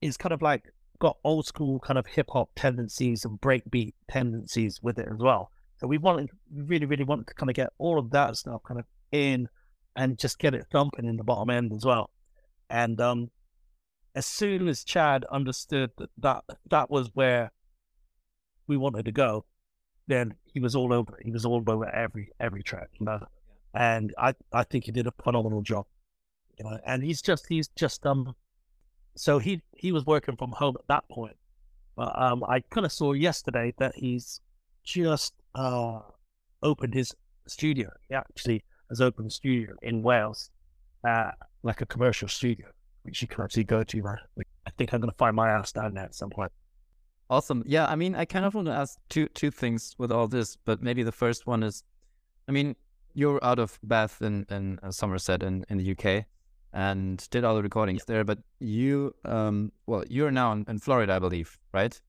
[0.00, 0.64] it's kind of like
[0.98, 5.50] got old school kind of hip hop tendencies and breakbeat tendencies with it as well.
[5.78, 8.78] So we wanted, really, really wanted to kind of get all of that stuff kind
[8.78, 9.48] of in
[9.96, 12.10] and just get it thumping in the bottom end as well.
[12.68, 13.30] And um,
[14.20, 17.52] as soon as Chad understood that that, that was where
[18.66, 19.46] we wanted to go,
[20.08, 21.24] then he was all over it.
[21.24, 23.20] He was all over every every track, you know.
[23.72, 25.86] And I I think he did a phenomenal job,
[26.58, 26.78] you know.
[26.84, 28.34] And he's just he's just um,
[29.16, 31.38] so he he was working from home at that point,
[31.96, 34.42] but um, I kind of saw yesterday that he's
[34.84, 36.00] just uh
[36.62, 37.14] opened his
[37.46, 37.88] studio.
[38.06, 40.50] He actually has opened a studio in Wales,
[41.08, 41.30] uh,
[41.62, 42.66] like a commercial studio,
[43.02, 44.02] which you can actually go to.
[44.02, 44.18] Right?
[44.66, 46.52] I think I'm going to find my ass down there at some point.
[47.28, 47.62] Awesome.
[47.64, 50.56] Yeah, I mean, I kind of want to ask two two things with all this,
[50.56, 51.84] but maybe the first one is,
[52.48, 52.74] I mean,
[53.14, 56.24] you're out of Bath in in uh, Somerset in in the UK,
[56.72, 58.24] and did all the recordings there.
[58.24, 62.00] But you, um, well, you're now in, in Florida, I believe, right?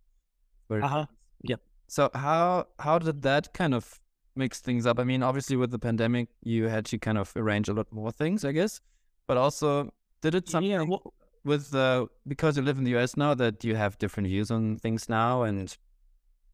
[0.71, 1.05] Uh huh.
[1.43, 1.61] Yep.
[1.87, 3.99] So how how did that kind of
[4.35, 4.99] mix things up?
[4.99, 8.11] I mean, obviously with the pandemic, you had to kind of arrange a lot more
[8.11, 8.81] things, I guess.
[9.27, 10.85] But also, did it something Yeah.
[11.43, 14.77] With uh, because you live in the US now that you have different views on
[14.77, 15.75] things now, and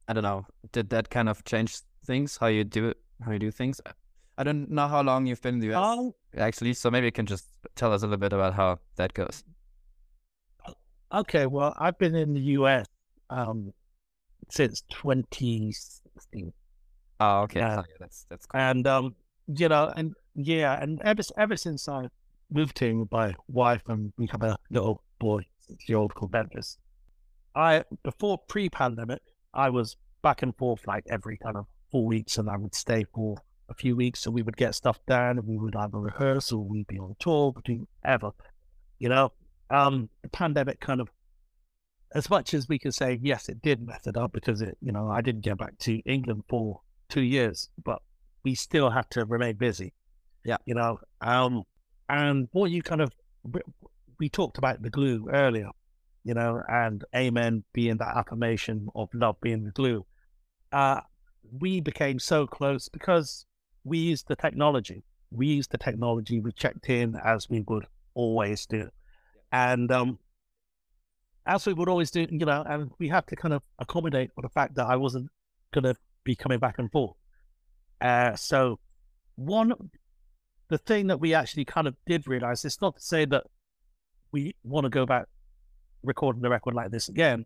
[0.07, 3.39] I don't know, did that kind of change things how you do it, how you
[3.39, 3.81] do things?
[4.37, 7.11] I don't know how long you've been in the US um, actually, so maybe you
[7.11, 9.43] can just tell us a little bit about how that goes.
[11.11, 11.45] okay.
[11.47, 12.85] Well, I've been in the US
[13.29, 13.73] um,
[14.49, 16.53] since 2016.
[17.19, 17.79] Oh, okay, Yeah.
[17.79, 18.61] Oh, yeah, that's that's cool.
[18.61, 19.15] and um,
[19.47, 22.07] you know, and yeah, and ever ever since I
[22.49, 25.45] moved here with my wife and we have a little boy,
[25.87, 26.77] the old called Memphis.
[27.55, 29.21] I before pre-pandemic,
[29.53, 33.05] I was back and forth like every kind of four weeks, and I would stay
[33.13, 33.37] for
[33.69, 36.67] a few weeks, and we would get stuff done, and we would have a rehearsal,
[36.67, 38.31] we'd be on tour, we'd do whatever,
[38.99, 39.31] you know.
[39.69, 41.09] Um, the pandemic kind of,
[42.13, 44.91] as much as we can say, yes, it did mess it up because it, you
[44.93, 46.79] know, I didn't get back to England for
[47.09, 48.01] two years, but
[48.43, 49.93] we still had to remain busy.
[50.45, 50.57] Yeah.
[50.65, 51.63] You know, um,
[52.09, 53.11] and what you kind of,
[54.19, 55.69] we, talked about the glue earlier,
[56.23, 60.05] you know, and amen being that affirmation of love being the glue.
[60.71, 61.01] Uh,
[61.59, 63.45] we became so close because
[63.83, 65.03] we used the technology.
[65.31, 66.39] We used the technology.
[66.39, 68.89] We checked in as we would always do.
[69.51, 70.19] And, um,
[71.45, 74.41] as we would always do, you know, and we had to kind of accommodate for
[74.41, 75.29] the fact that I wasn't
[75.73, 77.15] going to be coming back and forth.
[78.01, 78.79] Uh, so
[79.35, 79.73] one,
[80.69, 83.43] the thing that we actually kind of did realize, it's not to say that
[84.31, 85.25] we want to go back
[86.03, 87.45] recording the record like this again,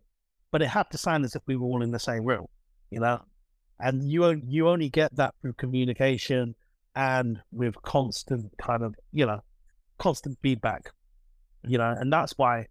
[0.50, 2.46] but it had to sound as if we were all in the same room,
[2.90, 3.22] you know.
[3.78, 6.54] And you on- you only get that through communication
[6.94, 9.42] and with constant kind of you know
[9.98, 10.90] constant feedback,
[11.64, 11.94] you know.
[11.98, 12.66] And that's why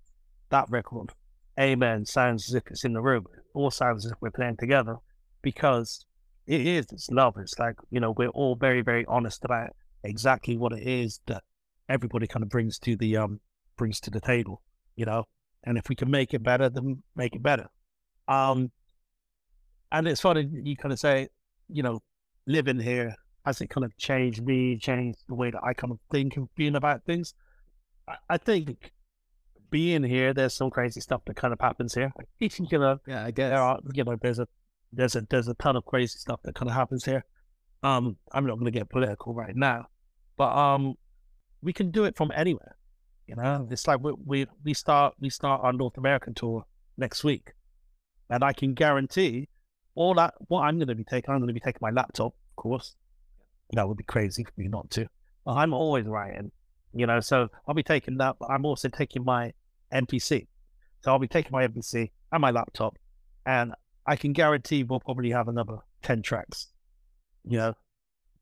[0.49, 1.11] that record,
[1.59, 3.25] Amen, sounds as if it's in the room.
[3.33, 4.97] It all sounds as if we're playing together
[5.41, 6.05] because
[6.47, 6.85] it is.
[6.91, 7.35] It's love.
[7.37, 11.43] It's like you know we're all very very honest about exactly what it is that
[11.89, 13.39] everybody kind of brings to the um
[13.77, 14.61] brings to the table,
[14.95, 15.25] you know.
[15.63, 17.67] And if we can make it better, then make it better.
[18.27, 18.71] Um,
[19.91, 21.27] and it's funny you kind of say,
[21.67, 22.01] you know,
[22.47, 25.99] living here has it kind of changed me, changed the way that I kind of
[26.11, 27.33] think and feel about things.
[28.07, 28.91] I, I think
[29.69, 32.13] being here, there's some crazy stuff that kind of happens here.
[32.39, 33.49] you know, Yeah, I guess.
[33.49, 34.47] there are you know there's a
[34.91, 37.25] there's a there's a ton of crazy stuff that kind of happens here.
[37.83, 39.87] Um, I'm not going to get political right now,
[40.37, 40.95] but um,
[41.61, 42.75] we can do it from anywhere.
[43.27, 46.65] You know, it's like we we we start we start our North American tour
[46.97, 47.53] next week,
[48.29, 49.47] and I can guarantee
[49.95, 51.31] all that what I'm going to be taking.
[51.31, 52.95] I'm going to be taking my laptop, of course.
[53.71, 55.07] That would be crazy for me not to.
[55.45, 56.51] But I'm always writing,
[56.93, 57.19] you know.
[57.21, 59.53] So I'll be taking that, but I'm also taking my
[59.93, 60.47] MPC.
[61.01, 62.97] So I'll be taking my MPC and my laptop,
[63.45, 63.73] and
[64.05, 66.67] I can guarantee we'll probably have another ten tracks,
[67.45, 67.73] you know,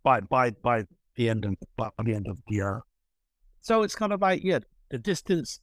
[0.04, 0.86] by by by
[1.16, 2.82] the end of by the end of the year.
[3.62, 4.60] So it's kind of like yeah,
[4.90, 5.60] the distance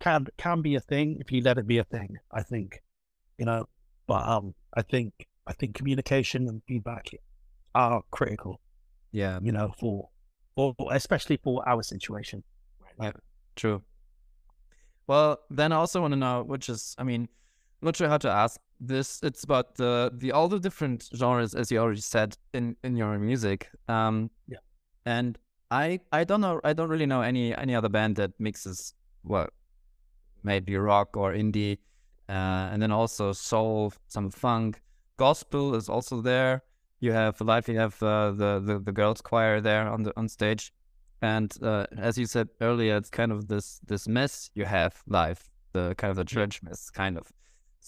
[0.00, 2.16] can can be a thing if you let it be a thing.
[2.32, 2.82] I think,
[3.38, 3.66] you know,
[4.06, 5.12] but um, I think
[5.46, 7.10] I think communication and feedback
[7.74, 8.60] are critical,
[9.12, 10.08] Yeah, you know, for
[10.54, 12.42] for especially for our situation.
[12.98, 13.20] Right yeah,
[13.56, 13.82] True.
[15.06, 17.28] Well, then I also want to know, which is, I mean,
[17.82, 19.20] not sure how to ask this.
[19.22, 23.18] It's about the the all the different genres, as you already said in in your
[23.18, 23.68] music.
[23.88, 24.58] Um, Yeah.
[25.06, 25.38] And
[25.70, 26.60] I I don't know.
[26.64, 29.48] I don't really know any any other band that mixes well,
[30.42, 31.78] maybe rock or indie,
[32.28, 34.80] uh, and then also soul, some funk,
[35.16, 36.62] gospel is also there.
[37.00, 37.68] You have live.
[37.68, 40.72] You have uh, the the the girls choir there on the on stage.
[41.20, 45.42] And uh, as you said earlier, it's kind of this this mess you have live,
[45.72, 47.26] the kind of the church mess, kind of.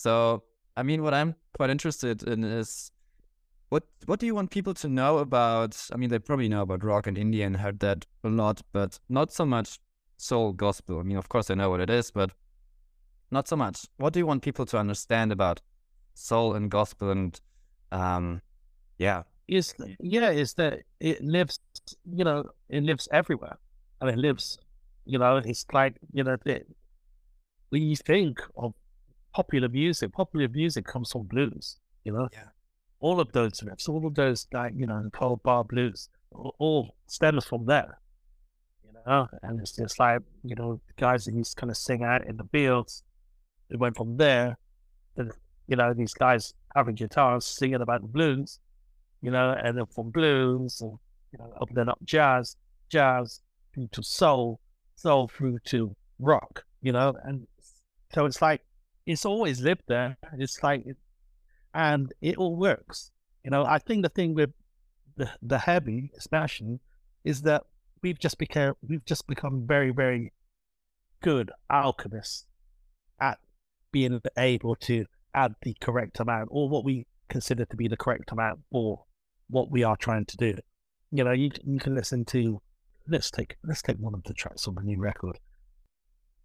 [0.00, 0.44] So,
[0.78, 2.90] I mean, what I'm quite interested in is
[3.68, 5.76] what what do you want people to know about?
[5.92, 8.98] I mean, they probably know about rock and indie and heard that a lot, but
[9.10, 9.78] not so much
[10.16, 11.00] soul gospel.
[11.00, 12.30] I mean, of course, they know what it is, but
[13.30, 13.84] not so much.
[13.98, 15.60] What do you want people to understand about
[16.14, 17.38] soul and gospel and
[17.92, 18.40] um,
[18.96, 21.58] yeah, is yeah is that it lives
[22.10, 23.58] you know it lives everywhere
[24.00, 24.58] and it lives
[25.04, 26.38] you know it's like you know
[27.70, 28.72] you think of
[29.32, 32.48] popular music popular music comes from blues you know Yeah.
[33.00, 36.94] all of those riffs, all of those like you know cold bar blues, all, all
[37.06, 37.98] stems from there.
[38.84, 42.02] You know, and it's just like you know guys that used to kind of sing
[42.04, 43.02] out in the fields.
[43.70, 44.58] It went from there,
[45.16, 45.30] to,
[45.68, 48.58] you know, these guys having guitars singing about blues,
[49.22, 50.98] you know, and then from blues, and,
[51.32, 52.56] you know, opening up jazz,
[52.90, 53.40] jazz
[53.72, 54.60] through to soul,
[54.96, 57.46] soul through to rock, you know, and
[58.12, 58.60] so it's like
[59.10, 60.16] it's always lived there.
[60.38, 60.84] It's like,
[61.74, 63.10] and it all works.
[63.44, 64.50] You know, I think the thing with
[65.16, 66.80] the the heavy, especially,
[67.24, 67.64] is that
[68.02, 70.32] we've just become we've just become very very
[71.22, 72.46] good alchemists
[73.20, 73.38] at
[73.92, 78.32] being able to add the correct amount or what we consider to be the correct
[78.32, 79.04] amount for
[79.48, 80.56] what we are trying to do.
[81.10, 82.60] You know, you you can listen to
[83.08, 85.38] let's take let's take one of the tracks on the new record.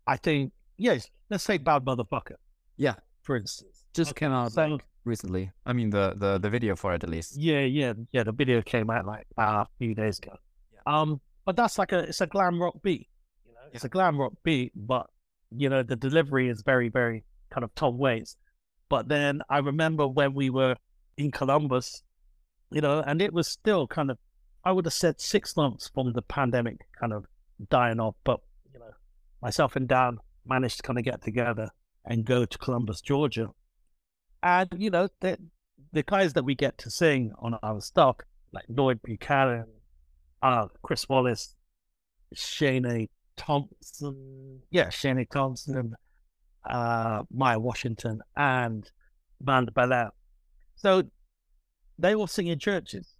[0.08, 2.38] I think yes, let's take Bad Motherfucker.
[2.77, 2.95] Yeah.
[3.21, 3.85] For instance.
[3.93, 5.51] Just okay, came out so, like, recently.
[5.65, 7.38] I mean the, the the video for it at least.
[7.38, 8.23] Yeah, yeah, yeah.
[8.23, 10.35] The video came out like uh, a few days ago.
[10.73, 10.79] Yeah.
[10.85, 13.07] Um but that's like a it's a glam rock beat.
[13.45, 13.88] You know, it's yeah.
[13.88, 15.07] a glam rock beat, but
[15.51, 18.35] you know, the delivery is very, very kind of Tom Waits.
[18.89, 20.75] But then I remember when we were
[21.17, 22.03] in Columbus,
[22.71, 24.17] you know, and it was still kind of,
[24.63, 27.25] I would have said six months from the pandemic kind of
[27.69, 28.15] dying off.
[28.23, 28.41] But,
[28.73, 28.91] you know,
[29.41, 31.69] myself and Dan managed to kind of get together
[32.05, 33.49] and go to Columbus, Georgia.
[34.43, 35.37] And, you know, the,
[35.91, 38.17] the guys that we get to sing on our stuff,
[38.53, 39.65] like Lloyd Buchanan,
[40.41, 41.55] uh, Chris Wallace,
[42.33, 45.95] Shane Thompson, yeah, Shane Thompson,
[46.69, 48.89] uh, Maya Washington, and
[49.41, 50.11] Amanda Belair.
[50.75, 51.03] So
[51.97, 53.13] they all sing in churches.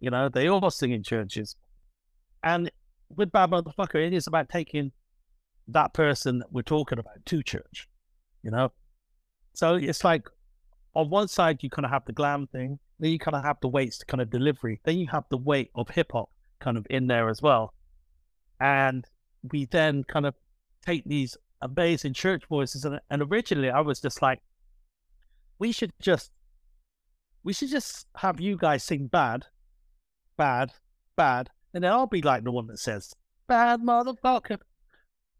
[0.00, 1.56] You know, they all sing in churches.
[2.42, 2.70] And
[3.14, 4.92] with Bad Motherfucker, it is about taking
[5.68, 7.88] that person that we're talking about to church,
[8.42, 8.72] you know?
[9.54, 10.28] So it's like
[10.94, 13.58] on one side, you kind of have the glam thing, then you kind of have
[13.60, 16.76] the Waits to kind of delivery, then you have the weight of hip hop kind
[16.76, 17.74] of in there as well.
[18.60, 19.04] And
[19.50, 20.34] we then kind of
[20.84, 22.84] take these amazing church voices.
[22.84, 24.40] And, and originally I was just like,
[25.58, 26.30] we should just,
[27.44, 29.46] we should just have you guys sing bad,
[30.36, 30.72] bad,
[31.16, 31.50] bad.
[31.74, 33.14] And then I'll be like the one that says,
[33.48, 34.58] bad motherfucker,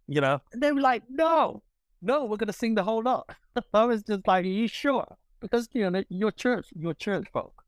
[0.08, 0.40] you know?
[0.52, 1.62] And they were like, no,
[2.00, 3.34] no, we're going to sing the whole lot.
[3.74, 5.16] I was just like, are you sure?
[5.40, 7.62] Because, you know, your church, your church folk,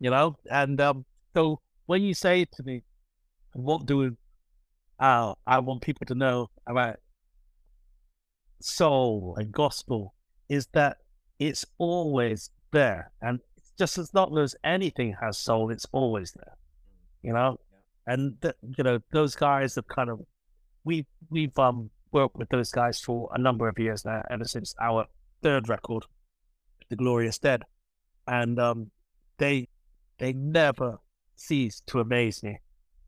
[0.00, 0.36] you know?
[0.50, 2.82] And um, so when you say to me,
[3.54, 4.16] what do
[4.98, 6.96] uh, I want people to know about
[8.60, 10.14] soul and gospel
[10.48, 10.98] is that
[11.38, 13.12] it's always there.
[13.22, 13.40] And
[13.78, 16.56] just as long as anything has soul, it's always there,
[17.22, 17.58] you know?
[18.06, 20.20] And, th- you know, those guys have kind of,
[20.84, 24.74] we, we've um, worked with those guys for a number of years now, ever since
[24.80, 25.06] our
[25.42, 26.04] third record,
[26.88, 27.62] The Glorious Dead.
[28.26, 28.90] And um,
[29.38, 29.68] they,
[30.18, 30.98] they never
[31.36, 32.58] cease to amaze me.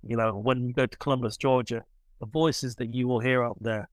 [0.02, 1.84] You know, when you go to Columbus, Georgia,
[2.20, 3.88] the voices that you will hear up there,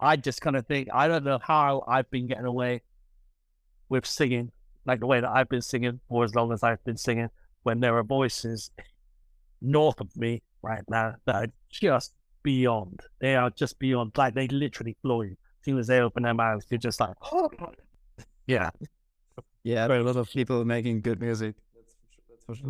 [0.00, 2.82] I just kind of think, I don't know how I've been getting away
[3.88, 4.50] with singing
[4.86, 7.28] like the way that I've been singing for as long as I've been singing
[7.62, 8.70] when there are voices
[9.60, 12.12] north of me right now that are just
[12.44, 13.00] beyond.
[13.18, 14.12] They are just beyond.
[14.16, 15.32] Like they literally floor you.
[15.32, 17.50] As soon as they open their mouths, you're just like, oh.
[18.46, 18.70] yeah.
[19.64, 21.56] Yeah, there a lot of people making good music.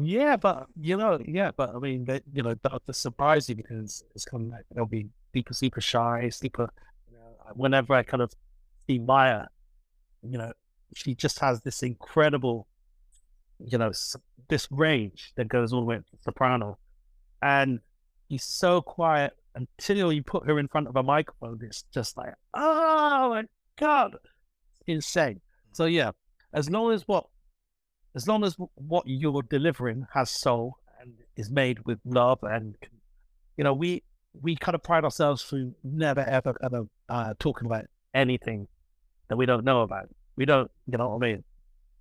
[0.01, 3.57] Yeah, but you know, yeah, but I mean, they, you know, that, that surprise you
[3.57, 6.71] because it's kind of like they'll be super, super shy, super.
[7.11, 8.33] You know, whenever I kind of
[8.87, 9.47] see Maya,
[10.23, 10.53] you know,
[10.95, 12.69] she just has this incredible,
[13.59, 13.91] you know,
[14.49, 16.79] this range that goes all the way to soprano,
[17.43, 17.81] and
[18.29, 21.61] he's so quiet until you put her in front of a microphone.
[21.63, 23.45] It's just like, oh my
[23.79, 24.17] god,
[24.87, 25.41] insane.
[25.73, 26.13] So yeah,
[26.53, 27.27] as long as what
[28.15, 32.77] as long as what you're delivering has soul and is made with love and
[33.57, 34.03] you know we
[34.41, 38.67] we kind of pride ourselves through never ever ever uh, talking about anything
[39.29, 41.45] that we don't know about we don't you know what i mean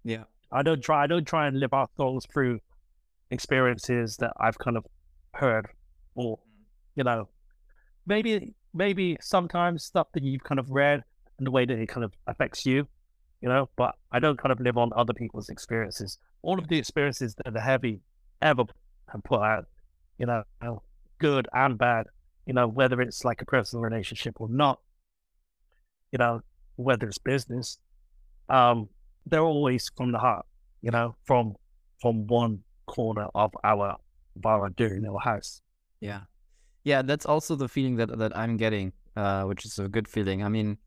[0.03, 2.59] yeah i don't try i don't try and live our souls through
[3.31, 4.85] experiences that i've kind of
[5.33, 5.67] heard
[6.15, 6.37] or
[6.95, 7.27] you know
[8.05, 11.03] maybe maybe sometimes stuff that you've kind of read
[11.37, 12.87] and the way that it kind of affects you
[13.43, 16.17] you know, but I don't kind of live on other people's experiences.
[16.43, 17.99] All of the experiences that the heavy
[18.41, 18.63] ever
[19.09, 19.65] have put out,
[20.17, 20.43] you know,
[21.19, 22.05] good and bad,
[22.45, 24.79] you know, whether it's like a personal relationship or not,
[26.13, 26.39] you know,
[26.77, 27.79] whether it's business,
[28.47, 28.87] um,
[29.25, 30.45] they're always from the heart,
[30.81, 31.55] you know, from
[32.01, 33.97] from one corner of our
[34.37, 35.61] of our doing our house.
[35.99, 36.21] Yeah.
[36.83, 40.43] Yeah, that's also the feeling that that I'm getting, uh, which is a good feeling.
[40.43, 40.77] I mean,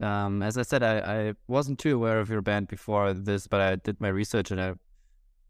[0.00, 3.60] um, as I said, I, I wasn't too aware of your band before this, but
[3.60, 4.74] I did my research and I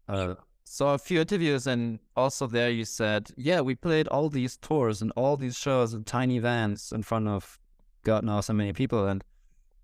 [0.07, 4.57] uh, saw a few interviews, and also there you said, yeah, we played all these
[4.57, 7.59] tours and all these shows in tiny vans in front of
[8.03, 9.23] God knows how many people, and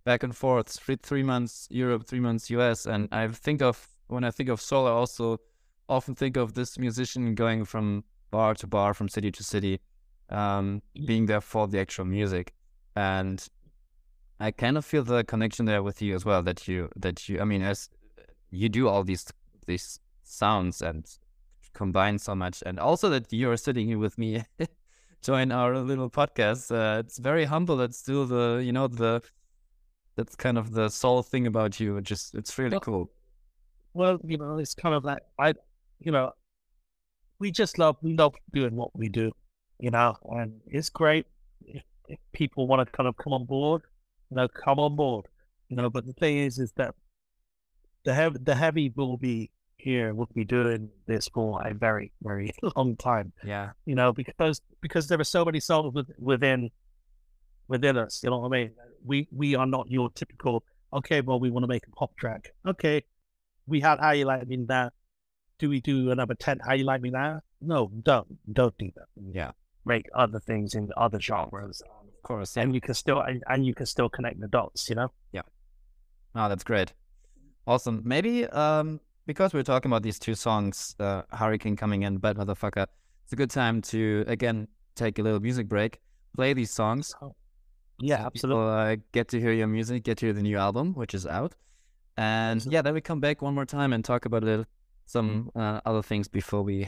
[0.03, 2.86] back and forth, three, three months Europe, three months US.
[2.86, 5.39] And I think of, when I think of soul, I also
[5.89, 9.80] often think of this musician going from bar to bar, from city to city,
[10.30, 12.53] um, being there for the actual music.
[12.95, 13.45] And
[14.39, 16.41] I kind of feel the connection there with you as well.
[16.43, 17.89] That you, that you, I mean, as
[18.51, 19.26] you do all these
[19.67, 21.05] these sounds and
[21.73, 24.43] combine so much, and also that you are sitting here with me,
[25.21, 26.71] join our little podcast.
[26.71, 27.82] Uh, it's very humble.
[27.82, 29.21] It's still the, you know, the
[30.15, 31.97] that's kind of the soul thing about you.
[31.97, 33.11] It just it's really Well, cool.
[33.93, 35.53] Well, you know, it's kind of like I,
[35.99, 36.32] you know,
[37.39, 39.32] we just love we love doing what we do,
[39.80, 41.26] you know, and it's great
[41.65, 43.82] if, if people want to kind of come on board,
[44.30, 45.26] you know, come on board,
[45.69, 45.89] you know.
[45.89, 46.95] But the thing is, is that
[48.03, 50.13] the heavy the heavy will be here.
[50.13, 53.71] We'll be doing this for a very very long time, Yeah.
[53.86, 56.69] you know, because because there are so many songs with, within
[57.67, 58.21] within us.
[58.23, 58.71] You know what I mean?
[59.03, 60.63] We we are not your typical.
[60.93, 62.53] Okay, well, we want to make a pop track.
[62.65, 63.03] Okay,
[63.67, 64.91] we had how you like me now.
[65.59, 66.59] Do we do another ten?
[66.65, 67.41] How you like me now?
[67.61, 69.07] No, don't don't do that.
[69.34, 69.51] Yeah.
[69.86, 72.55] Make other things in other genres, Of course.
[72.55, 72.63] Yeah.
[72.63, 74.89] and you can still and, and you can still connect the dots.
[74.89, 75.11] You know?
[75.31, 75.41] Yeah.
[76.36, 76.93] Oh, that's great.
[77.67, 78.01] Awesome.
[78.03, 82.86] Maybe um because we're talking about these two songs, uh, Hurricane coming in, Bad Motherfucker,
[83.23, 85.99] it's a good time to again take a little music break,
[86.36, 87.13] play these songs.
[87.99, 88.61] Yeah, so absolutely.
[88.61, 91.25] People, uh, get to hear your music, get to hear the new album, which is
[91.25, 91.55] out.
[92.17, 92.75] And Absolutely.
[92.75, 94.65] yeah, then we come back one more time and talk about a little,
[95.05, 96.88] some uh, other things before we uh,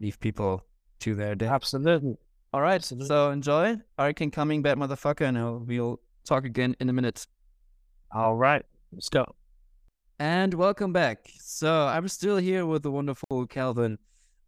[0.00, 0.64] leave people
[1.00, 1.46] to their day.
[1.46, 2.16] Absolutely.
[2.52, 2.76] All right.
[2.76, 3.08] Absolutely.
[3.08, 7.26] So enjoy Hurricane coming, Bad Motherfucker, and we'll talk again in a minute.
[8.12, 9.24] All right, let's go.
[10.18, 11.30] And welcome back.
[11.38, 13.98] So I'm still here with the wonderful Kelvin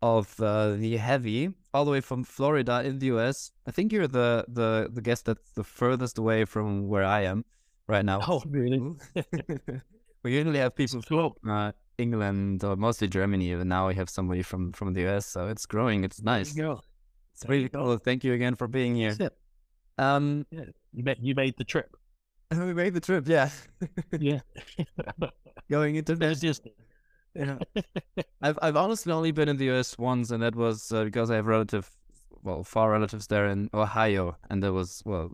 [0.03, 3.53] of uh, the Heavy, all the way from Florida in the US.
[3.67, 7.45] I think you're the the the guest that's the furthest away from where I am
[7.87, 8.21] right now.
[8.27, 8.81] Oh, really?
[10.25, 11.37] we usually have people Cool.
[11.49, 11.73] uh,
[12.03, 15.27] England or mostly Germany, and now we have somebody from from the US.
[15.27, 16.05] So it's growing.
[16.05, 16.53] It's nice.
[16.53, 16.73] There.
[17.33, 17.97] It's There really cool.
[17.99, 19.17] Thank you again for being here.
[19.99, 21.91] Um, Yeah, you made you made the trip.
[22.51, 23.27] we made the trip.
[23.29, 23.51] Yeah,
[24.19, 24.41] Yeah.
[25.71, 26.67] going into There's just
[27.35, 27.59] Yeah.
[28.43, 31.37] I've I've honestly only been in the US once, and that was uh, because I
[31.37, 31.89] have relative,
[32.43, 35.31] well, far relatives there in Ohio, and there was well,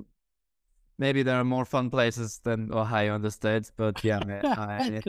[0.99, 5.03] maybe there are more fun places than Ohio in the states, but yeah, man, I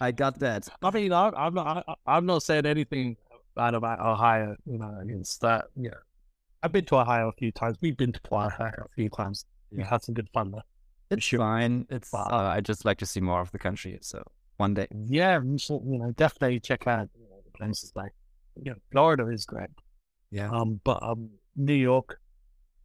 [0.00, 0.68] I got that.
[0.82, 1.84] I mean, I, I'm not.
[1.88, 3.16] I, I'm not saying anything
[3.54, 4.56] bad about Ohio.
[4.66, 5.66] You know, against that.
[5.76, 5.90] Yeah,
[6.62, 7.76] I've been to Ohio a few times.
[7.80, 9.44] We've been to Ohio a few times.
[9.70, 9.88] We Yeah.
[9.88, 10.62] had some good fun there.
[11.10, 11.38] It's sure.
[11.40, 11.86] fine.
[11.90, 12.28] It's Wow.
[12.30, 13.98] uh, I just like to see more of the country.
[14.02, 14.22] So
[14.56, 18.12] one day, Yeah, you should, you know, definitely check out you know, places like.
[18.62, 19.68] You know, Florida is great.
[20.30, 22.18] yeah, Um, but um, New York,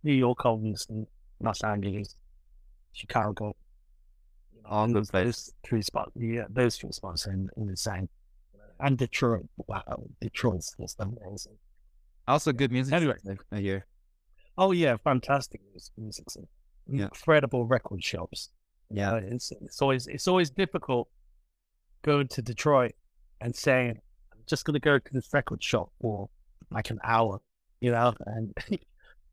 [0.03, 1.05] New York, obviously,
[1.39, 2.15] Los Angeles,
[2.93, 3.55] Chicago.
[4.63, 7.77] You know, All good those- Those three spots, yeah, those three spots in, in the
[7.77, 8.09] same.
[8.79, 9.83] And Detroit, wow,
[10.21, 11.57] Detroit's just amazing.
[12.27, 12.93] also good music.
[12.93, 13.15] Anyway.
[13.51, 13.85] I hear.
[14.57, 15.61] Oh yeah, fantastic
[15.97, 16.25] music.
[16.87, 17.03] Yeah.
[17.05, 18.49] incredible record shops.
[18.89, 21.07] Yeah, Uh, it's it's always it's always difficult
[22.01, 22.93] going to Detroit
[23.39, 23.99] and saying
[24.33, 26.29] I'm just gonna go to this record shop for
[26.71, 27.39] like an hour,
[27.81, 28.53] you know, and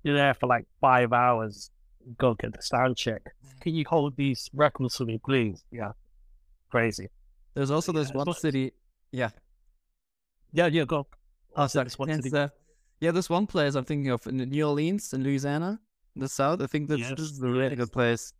[0.02, 1.70] you're there for like five hours.
[2.16, 3.22] Go get the sound check.
[3.60, 5.64] Can you hold these records for me, please?
[5.70, 5.92] Yeah,
[6.70, 7.08] crazy.
[7.54, 8.72] there's also this it's one city.
[9.12, 9.30] Yeah,
[10.52, 11.06] Yeah, yeah, go.
[11.56, 11.88] Oh, sorry.
[11.96, 12.48] What's It's, uh,
[13.00, 15.80] yeah, there's one place I'm thinking of in New Orleans, in Louisiana,
[16.14, 16.60] in the south.
[16.60, 17.78] I think that's Yes, this is a really yes.
[17.78, 18.32] good place.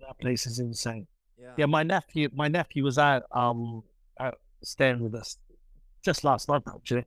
[0.00, 1.06] that place is insane.
[1.38, 1.54] Yeah.
[1.56, 3.82] Yeah, my nephew, my nephew was out, um,
[4.18, 5.38] out staying with us
[6.04, 7.04] just last month actually,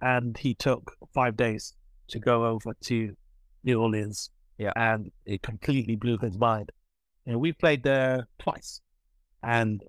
[0.00, 1.74] and he took five days
[2.08, 3.14] to go over to
[3.62, 4.30] New Orleans.
[4.58, 4.72] Yeah.
[4.76, 6.70] and it completely blew his mind.
[7.26, 8.80] You know, we played there twice,
[9.42, 9.82] and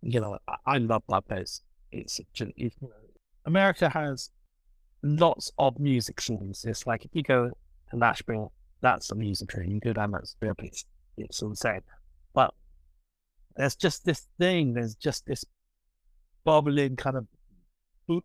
[0.00, 1.60] you know, I, I love that place.
[1.92, 2.76] It's, it's
[3.44, 4.30] America has
[5.02, 6.64] lots of music scenes.
[6.64, 7.50] It's like if you go
[7.90, 9.70] to Nashville, that's the music scene.
[9.70, 10.84] You go down that Nashville, it's
[11.16, 11.82] it's insane.
[12.34, 12.54] But
[13.56, 14.74] there's just this thing.
[14.74, 15.44] There's just this
[16.44, 17.26] bubbling kind of,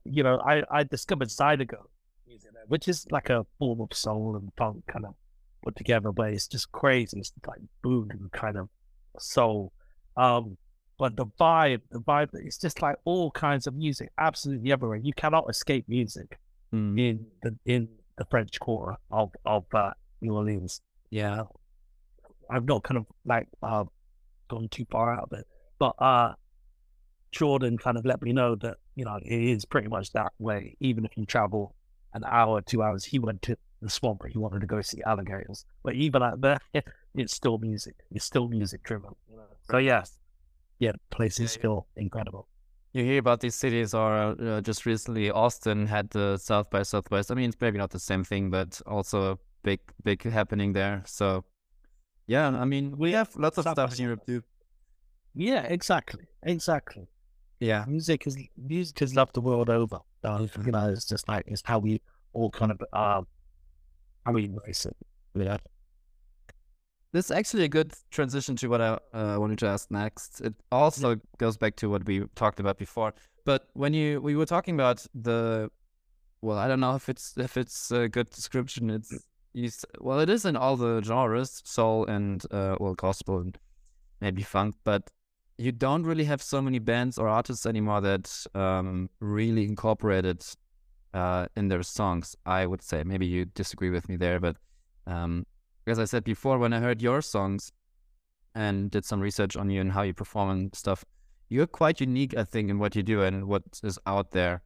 [0.05, 0.39] you know.
[0.39, 1.83] I I discovered Zydeco
[2.27, 5.15] music which is like a form of soul and funk kind of
[5.67, 7.19] put together, but it's just crazy.
[7.19, 8.69] It's like boom kind of
[9.19, 9.73] soul.
[10.15, 10.57] Um,
[10.97, 14.97] but the vibe, the vibe, it's just like all kinds of music, absolutely everywhere.
[14.97, 16.39] You cannot escape music
[16.73, 17.87] Mm, in the in
[18.17, 19.91] the French Quarter of of uh,
[20.21, 20.81] New Orleans.
[21.09, 21.43] yeah.
[22.49, 23.85] I've not kind of like uh,
[24.49, 25.45] gone too far out of it,
[25.79, 26.33] but uh,
[27.31, 30.75] Jordan kind of let me know that you know, it is pretty much that way.
[30.79, 31.75] Even if you travel
[32.13, 34.23] an hour, two hours, he went to the swamp.
[34.27, 35.65] He wanted to go see alligators.
[35.83, 36.59] But even out there,
[37.15, 37.95] it's still music.
[38.11, 39.11] It's still music driven.
[39.29, 39.43] You know?
[39.69, 40.17] So yes,
[40.79, 42.47] yeah, the place is still incredible.
[42.93, 47.31] You hear about these cities, or uh, just recently, Austin had the South by Southwest.
[47.31, 51.03] I mean, it's maybe not the same thing, but also a big, big happening there.
[51.05, 51.43] So,
[52.25, 54.41] yeah, I mean, we have lots of South stuff in Europe too.
[55.35, 57.07] Yeah, exactly, exactly.
[57.59, 59.99] Yeah, Music is music is loved the world over.
[60.23, 62.01] Uh, you know, it's just like it's how we
[62.33, 63.21] all kind of uh,
[64.33, 64.95] we embrace it.
[65.33, 65.57] You know?
[67.13, 70.41] this is actually a good transition to what I uh, wanted to ask next.
[70.41, 73.13] It also goes back to what we talked about before.
[73.45, 75.71] But when you we were talking about the,
[76.41, 78.89] well, I don't know if it's if it's a good description.
[78.89, 79.11] It's
[79.53, 79.69] you,
[79.99, 83.57] well, it is in all the genres, soul and uh, well, gospel and
[84.19, 84.75] maybe funk.
[84.83, 85.09] But
[85.57, 90.45] you don't really have so many bands or artists anymore that um, really incorporated
[91.17, 92.35] uh, in their songs.
[92.45, 94.55] I would say maybe you disagree with me there, but
[95.05, 95.45] um,
[95.87, 97.71] as I said before, when I heard your songs
[98.53, 101.05] and did some research on you and how you perform and stuff,
[101.49, 104.61] you're quite unique, I think, in what you do and what is out there.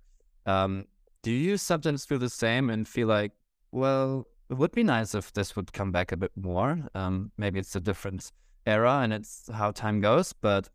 [0.46, 0.86] Um,
[1.24, 3.32] do you sometimes feel the same and feel like,
[3.72, 6.80] well, it would be nice if this would come back a bit more?
[6.96, 8.32] Um, maybe it's a different
[8.66, 10.70] era and it's how time goes, but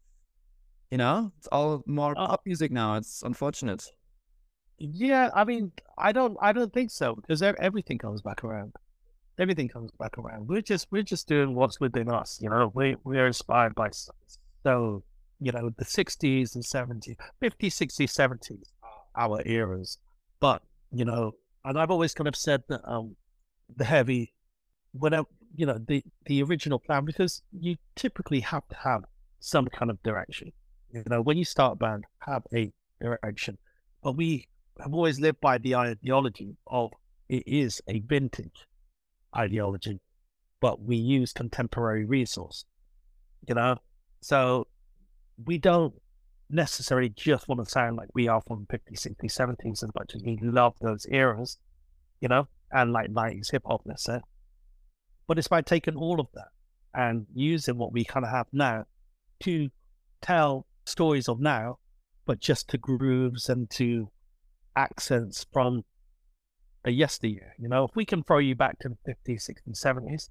[0.90, 2.96] you know, it's all more Uh, pop music now.
[2.96, 3.82] It's unfortunate.
[4.78, 8.74] Yeah, I mean, I don't, I don't think so because everything comes back around.
[9.38, 10.48] Everything comes back around.
[10.48, 12.38] We're just, we're just doing what's within us.
[12.42, 13.90] You know, we we're inspired by
[14.62, 15.02] so,
[15.40, 18.62] you know, the '60s and '70s, '50s, '60s, '70s,
[19.14, 19.98] our eras.
[20.40, 20.62] But
[20.92, 21.32] you know,
[21.64, 23.16] and I've always kind of said that um,
[23.74, 24.32] the heavy,
[24.92, 29.04] whatever, you know, the the original plan because you typically have to have
[29.40, 30.52] some kind of direction.
[30.92, 33.58] You know, when you start a band, have a direction.
[34.02, 34.48] But we
[34.80, 36.90] have always lived by the ideology of
[37.28, 38.66] it is a vintage
[39.36, 40.00] ideology,
[40.60, 42.64] but we use contemporary resource.
[43.48, 43.76] You know,
[44.20, 44.66] so
[45.44, 45.94] we don't
[46.48, 50.22] necessarily just want to sound like we are from 50s, 60s, 70s as much as
[50.22, 51.58] we love those eras,
[52.20, 54.20] you know, and like 90s hip hop, let's say.
[55.26, 56.48] But it's by taking all of that
[56.94, 58.84] and using what we kind of have now
[59.40, 59.68] to
[60.22, 61.78] tell stories of now,
[62.24, 64.08] but just to grooves and to
[64.76, 65.84] accents from
[66.84, 67.54] a yesteryear.
[67.58, 70.28] You know, if we can throw you back to the 50s, 60s, 70s,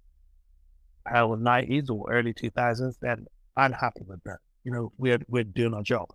[1.06, 3.26] or 90s or early 2000s, then
[3.58, 4.40] I'm happy with that.
[4.64, 6.10] You know, we're we're doing our job.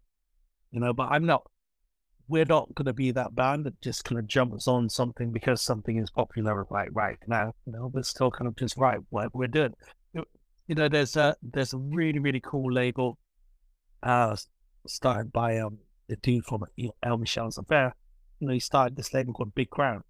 [0.73, 1.43] You know, but I'm not.
[2.29, 5.61] We're not going to be that band that just kind of jumps on something because
[5.61, 7.53] something is popular right right now.
[7.67, 9.75] You know, we're still kind of just right what we're doing.
[10.15, 13.19] You know, there's a there's a really really cool label,
[14.05, 14.37] uh,
[14.87, 15.79] started by um
[16.09, 16.65] the dude from
[17.03, 17.95] El Michels Affair.
[18.49, 20.03] He started this label called Big Crown.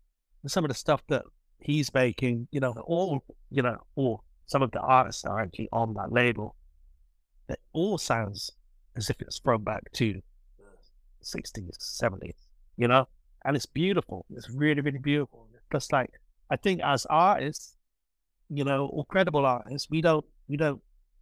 [0.43, 1.25] And some of the stuff that
[1.59, 5.95] he's making, you know, all you know, all some of the artists are actually on
[5.95, 6.57] that label.
[7.49, 8.51] That all sounds
[8.97, 10.23] as if it's thrown back to the
[11.21, 12.37] sixties, seventies,
[12.77, 13.09] you know?
[13.45, 14.27] And it's beautiful.
[14.31, 15.49] It's really, really beautiful.
[15.73, 16.11] Just like
[16.51, 17.77] I think as artists,
[18.49, 20.81] you know, or credible artists, we don't we don't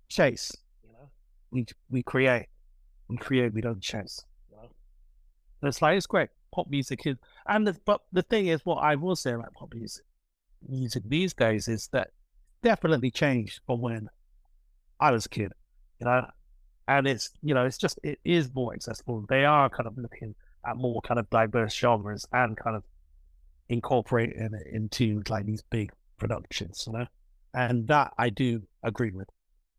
[0.09, 0.53] chase,
[0.85, 1.11] you know.
[1.51, 2.47] We we create.
[3.09, 4.23] We create, we don't chase.
[4.51, 5.69] You know?
[5.69, 6.29] It's like it's great.
[6.55, 9.73] Pop music is and the, but the thing is what I will say about pop
[9.75, 10.05] music
[10.67, 12.11] music these days is that
[12.63, 14.09] definitely changed from when
[15.01, 15.53] I was a kid,
[16.01, 16.27] you know.
[16.89, 19.25] And it's you know, it's just it is more accessible.
[19.29, 20.35] They are kind of looking
[20.67, 22.85] at more kind of diverse genres and kind of
[23.69, 27.07] incorporating it into like these big productions, you know.
[27.55, 29.29] And that I do agree with.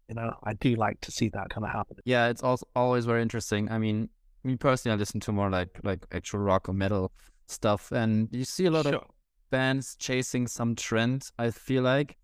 [0.08, 1.98] You know, I do like to see that kind of happen.
[2.04, 3.70] Yeah, it's also always very interesting.
[3.72, 4.10] I mean,
[4.44, 7.12] me personally, I listen to more like like actual rock or metal
[7.48, 9.04] stuff, and you see a lot of
[9.50, 11.30] bands chasing some trend.
[11.38, 12.18] I feel like,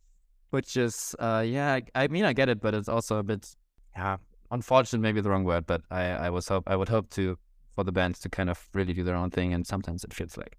[0.51, 3.55] which is, uh, yeah, I, I mean, I get it, but it's also a bit,
[3.95, 4.17] yeah,
[4.51, 7.37] unfortunate, maybe the wrong word, but I, I was hope, I would hope to
[7.75, 10.37] for the bands to kind of really do their own thing, and sometimes it feels
[10.37, 10.57] like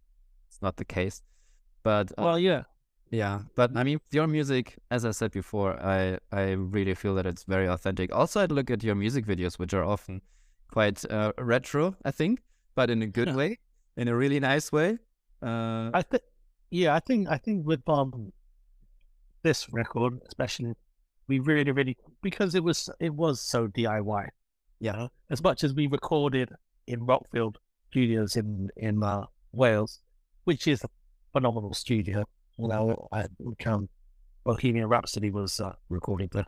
[0.48, 1.22] it's not the case.
[1.82, 2.64] But uh, Well, yeah,
[3.11, 7.26] yeah, but I mean, your music, as I said before, I I really feel that
[7.26, 8.12] it's very authentic.
[8.14, 10.20] Also, I'd look at your music videos, which are often
[10.70, 12.40] quite uh, retro, I think,
[12.74, 13.36] but in a good Yeah.
[13.36, 13.58] way,
[13.96, 14.98] in a really nice way.
[15.42, 16.22] Uh, I think,
[16.70, 18.32] yeah, I think, I think with um
[19.42, 20.74] this record, especially,
[21.28, 24.28] we really, really because it was it was so DIY.
[24.80, 26.50] You know, as much as we recorded
[26.86, 27.56] in Rockfield
[27.90, 30.00] Studios in in uh, Wales,
[30.44, 30.88] which is a
[31.32, 32.24] phenomenal studio.
[32.58, 33.88] You know, I, which, um,
[34.44, 36.46] Bohemian Rhapsody was uh, recorded there.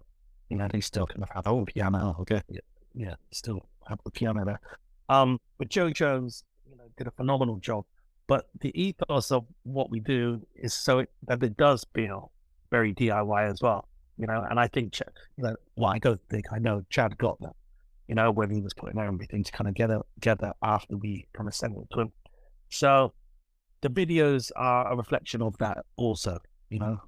[0.49, 2.17] You know, they still kind of have oh piano.
[2.21, 2.61] Okay, yeah,
[2.95, 3.67] yeah, still
[4.05, 4.61] the piano there.
[5.09, 6.45] Um, but Joe Jones
[6.77, 7.85] know, did a phenomenal job.
[8.27, 12.31] But the ethos of what we do is so it, that it does feel
[12.71, 14.45] very DIY as well, you know.
[14.51, 15.03] And I think, Ch-
[15.37, 17.55] you know, well, I don't think I know Chad got that,
[18.07, 21.49] you know, when he was putting everything to kind of get together after we kind
[21.49, 22.13] of sent it to him.
[22.69, 23.15] So
[23.81, 26.99] the videos are a reflection of that also, you know.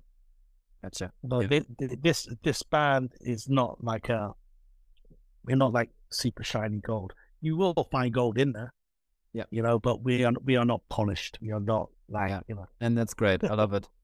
[0.83, 1.11] That's it.
[1.23, 1.61] But Yeah.
[1.61, 4.33] thi- thi- this this band is not like a
[5.45, 7.13] we're not like super shiny gold.
[7.41, 8.73] You will find gold in there,
[9.33, 9.45] Yeah.
[9.51, 11.39] you know, but we are we are not polished.
[11.41, 12.41] We are not like Yeah.
[12.49, 12.67] you know.
[12.81, 13.43] And that's great.
[13.45, 13.89] I love it.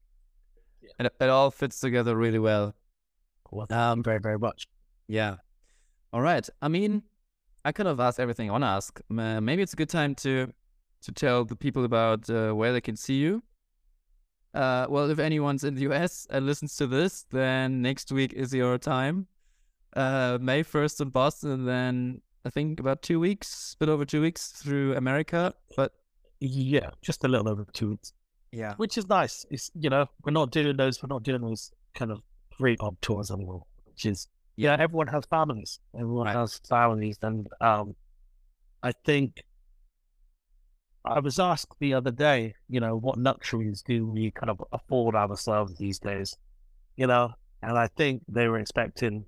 [0.81, 0.91] Yeah.
[0.99, 2.73] And it, it all fits together really well.
[3.51, 4.67] Well, Um, very very much.
[5.07, 5.37] Yeah.
[6.13, 6.47] All right.
[6.61, 7.03] I mean,
[7.65, 9.01] I kind of asked everything I want to ask.
[9.09, 10.53] Uh, maybe it's a good time to
[11.01, 13.43] to tell the people about uh, where they can see you.
[14.53, 18.53] Uh, well, if anyone's in the US and listens to this, then next week is
[18.53, 19.27] your time.
[19.97, 24.05] Uh, May 1st in Boston, and then I think about two weeks, a bit over
[24.05, 25.53] two weeks through America.
[25.75, 25.91] But
[26.39, 28.13] Yeah, just a little over two weeks,
[28.51, 29.45] yeah, which is nice.
[29.49, 31.01] It's you know we're not doing those.
[31.01, 32.21] We're not doing those kind of
[32.57, 33.63] free pop tours anymore.
[33.85, 35.79] Which is yeah, everyone has families.
[35.95, 36.35] Everyone Right.
[36.35, 37.95] has families, and um,
[38.83, 39.41] I think
[41.05, 45.15] I was asked the other day, you know, what luxuries do we kind of afford
[45.15, 46.37] ourselves these days?
[46.97, 47.31] You know,
[47.63, 49.25] and I think they were expecting,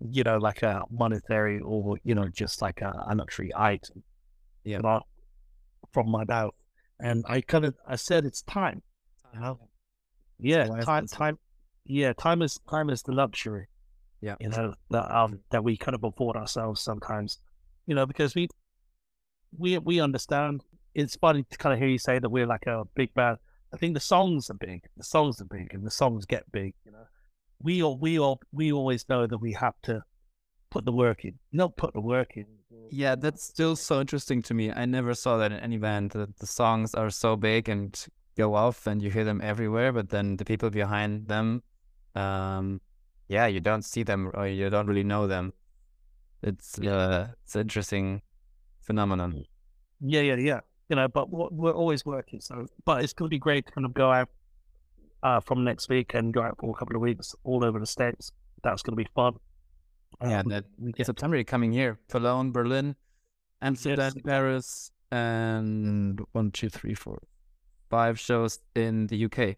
[0.00, 4.02] you know, like a monetary or, you know, just like a, a luxury item.
[4.64, 4.76] Yeah.
[4.76, 5.02] You know,
[5.92, 6.54] from my mouth.
[7.00, 8.82] And I kind of, I said it's time.
[9.34, 9.60] You know?
[10.38, 11.38] Yeah, time, time.
[11.84, 13.66] Yeah, time is time is the luxury.
[14.20, 14.36] Yeah.
[14.38, 17.38] you know that um that we kind of afford ourselves sometimes.
[17.86, 18.48] You know, because we
[19.56, 20.62] we we understand.
[20.94, 23.38] It's funny to kind of hear you say that we're like a big band.
[23.72, 24.82] I think the songs are big.
[24.96, 26.74] The songs are big, and the songs get big.
[26.84, 27.04] You know,
[27.62, 30.02] we all we all we always know that we have to
[30.70, 31.34] put the work in.
[31.50, 32.46] You don't put the work in.
[32.90, 34.72] Yeah, that's still so interesting to me.
[34.72, 38.06] I never saw that in any band that the songs are so big and
[38.36, 41.62] go off and you hear them everywhere, but then the people behind them,
[42.14, 42.80] um,
[43.28, 45.52] yeah, you don't see them or you don't really know them.
[46.42, 48.22] It's uh, it's an interesting
[48.80, 49.44] phenomenon.
[50.00, 50.60] Yeah, yeah, yeah.
[50.88, 52.40] You know, but we're, we're always working.
[52.40, 54.28] So, but it's going to be great to kind of go out
[55.22, 57.86] uh, from next week and go out for a couple of weeks all over the
[57.86, 58.32] states.
[58.62, 59.34] That's going to be fun.
[60.22, 60.64] Yeah, Um, that
[60.96, 62.96] get September you're coming here, Cologne, Berlin,
[63.62, 64.22] Amsterdam, Yes.
[64.24, 67.22] Paris, and one, two, three, four,
[67.90, 69.56] five shows in the UK.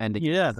[0.00, 0.52] And the- Yeah,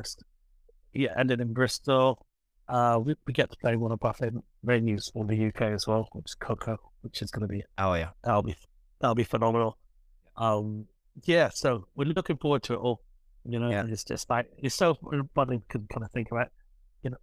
[0.92, 2.24] yeah, and then in Bristol,
[2.68, 5.86] uh, we, we get to play one of our favorite venues in the UK as
[5.86, 8.56] well, which is Coco, which is going to be oh yeah, that'll be
[9.00, 9.78] that'll be phenomenal.
[10.36, 10.86] Um,
[11.24, 13.02] yeah, so we're looking forward to it all.
[13.49, 13.80] You know, Yeah.
[13.80, 14.94] and it's just like it's so
[15.34, 16.49] funny to kind of think about.
[17.03, 17.16] You know,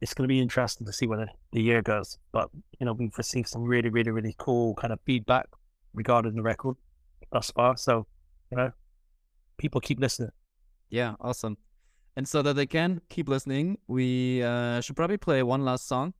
[0.00, 2.18] it's going to be interesting to see where the, year goes.
[2.32, 5.46] But you know, we've received some really, really, really cool kind of feedback
[5.94, 6.76] regarding the record
[7.32, 7.76] thus far.
[7.76, 8.06] So,
[8.50, 8.70] you know,
[9.58, 10.30] people keep listening.
[10.90, 11.56] Yeah, awesome.
[12.16, 16.14] And so that they can keep listening, we uh, should probably play one last song.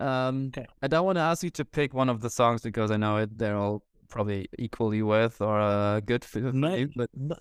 [0.00, 0.66] Um, Okay.
[0.82, 3.16] I don't want to ask you to pick one of the songs because I know
[3.18, 6.90] it, they're all probably equally worth or uh, good for No, you.
[6.94, 7.36] But no.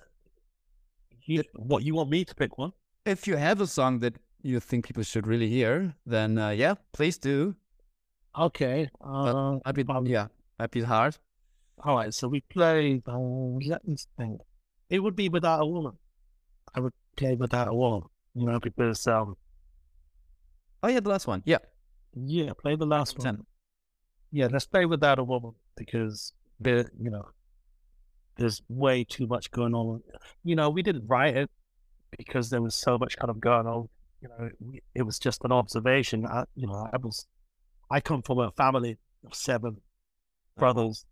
[1.26, 2.74] You, what you want me to pick one?
[3.06, 6.76] if you have a song that you think people should really hear, then uh, yeah,
[6.92, 7.56] please do.
[8.38, 8.90] Okay.
[9.04, 10.28] Uh, I'd be um, yeah,
[10.72, 11.18] be hard.
[11.84, 13.02] All right, so we play.
[13.08, 14.42] Uh, let me think.
[14.90, 15.94] It would be without a woman.
[16.76, 18.04] I would play without a woman,
[18.34, 19.36] you know, because um,
[20.82, 21.42] Oh yeah, the last one.
[21.46, 21.60] Yeah,
[22.14, 23.26] yeah, play the last one.
[23.26, 23.46] ten.
[24.32, 27.28] Yeah, let's play without a woman because there, you know,
[28.38, 30.02] there's way too much going on.
[30.44, 31.50] You know, we didn't write it
[32.18, 33.90] because there was so much kind of going on.
[34.22, 36.26] You know, it, it was just an observation.
[36.26, 37.28] I, you know, I was,
[37.90, 40.60] I come from a family of seven uh-huh.
[40.60, 41.06] brothers.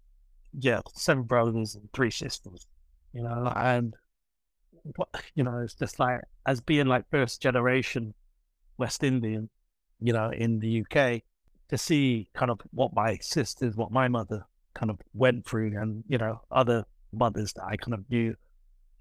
[0.58, 2.68] Yeah, seven brothers and three sisters.
[3.14, 3.94] You know, and
[4.96, 8.14] what you know, it's just like as being like first generation
[8.78, 9.50] West Indian,
[10.00, 11.22] you know, in the UK,
[11.70, 16.04] to see kind of what my sisters, what my mother kind of went through, and
[16.08, 18.36] you know, other mothers that I kind of knew,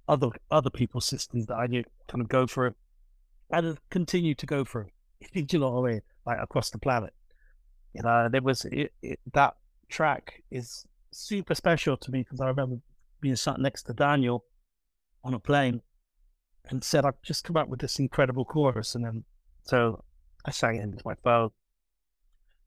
[0.08, 2.74] other other people's sisters that I knew kind of go through,
[3.50, 4.88] and continue to go through.
[5.34, 6.02] Do you know what I mean?
[6.26, 7.12] Like across the planet,
[7.94, 8.28] you know.
[8.32, 9.54] It was it, it, that
[9.88, 12.76] track is super special to me because I remember
[13.20, 14.44] being sat next to Daniel
[15.24, 15.82] on a plane
[16.68, 18.94] and said, I've just come up with this incredible chorus.
[18.94, 19.24] And then,
[19.64, 20.04] so
[20.44, 21.50] I sang it into my phone.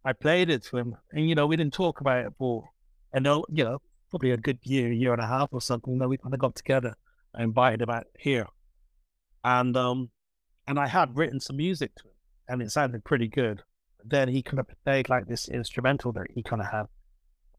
[0.06, 0.98] I played it to him.
[1.12, 2.70] And, you know, we didn't talk about it for,
[3.14, 3.82] and, you know,
[4.14, 5.98] probably a good year, year and a half or something.
[5.98, 6.94] Then we kind of got together.
[7.34, 8.46] I invited him out here.
[9.44, 10.12] And, um,
[10.68, 12.14] and I had written some music to him
[12.48, 13.64] and it sounded pretty good.
[14.06, 16.86] Then he kind of played like this instrumental that he kind of had.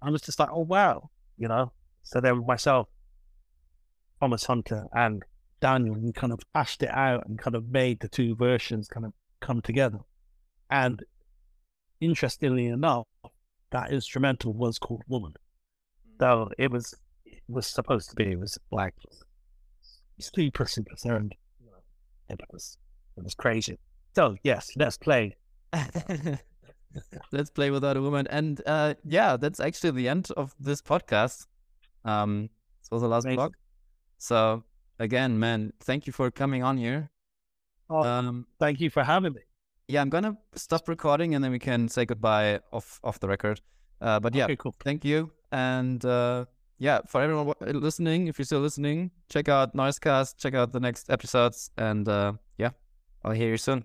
[0.01, 1.11] I was just like, oh, wow.
[1.37, 1.73] you know.
[2.05, 2.87] So then myself,
[4.21, 5.25] Thomas Hunter, and
[5.61, 9.07] Daniel, we kind of hashed it out and kind of made the two versions kind
[9.07, 9.99] of come together.
[10.71, 11.03] And
[12.01, 13.09] interestingly enough,
[13.73, 15.35] that instrumental was called Woman.
[16.21, 16.95] So it was
[17.25, 18.95] it was supposed to be it was like
[20.21, 21.35] super super sound.
[22.29, 22.79] It was
[23.17, 23.79] it was crazy.
[24.15, 25.37] So yes, let's play.
[27.33, 28.27] let's play without a woman.
[28.31, 31.47] And uh, yeah, that's actually the end of this podcast.
[32.05, 32.49] Um,
[32.83, 33.37] this was the last Amazing.
[33.37, 33.53] block.
[34.19, 34.63] So
[34.99, 37.11] again, man, thank you for coming on here.
[37.91, 39.41] Oh, Um, thank you for having me.
[39.89, 43.61] yeah, I'm gonna stop recording and then we can say goodbye off off the record.
[44.01, 44.75] Uh, but yeah, Okay, cool.
[44.81, 45.31] thank you.
[45.55, 46.47] And uh,
[46.79, 51.11] yeah, for everyone listening, if you're still listening, check out Noisecast, check out the next
[51.11, 52.71] episodes, and uh, yeah,
[53.23, 53.83] I'll hear you soon.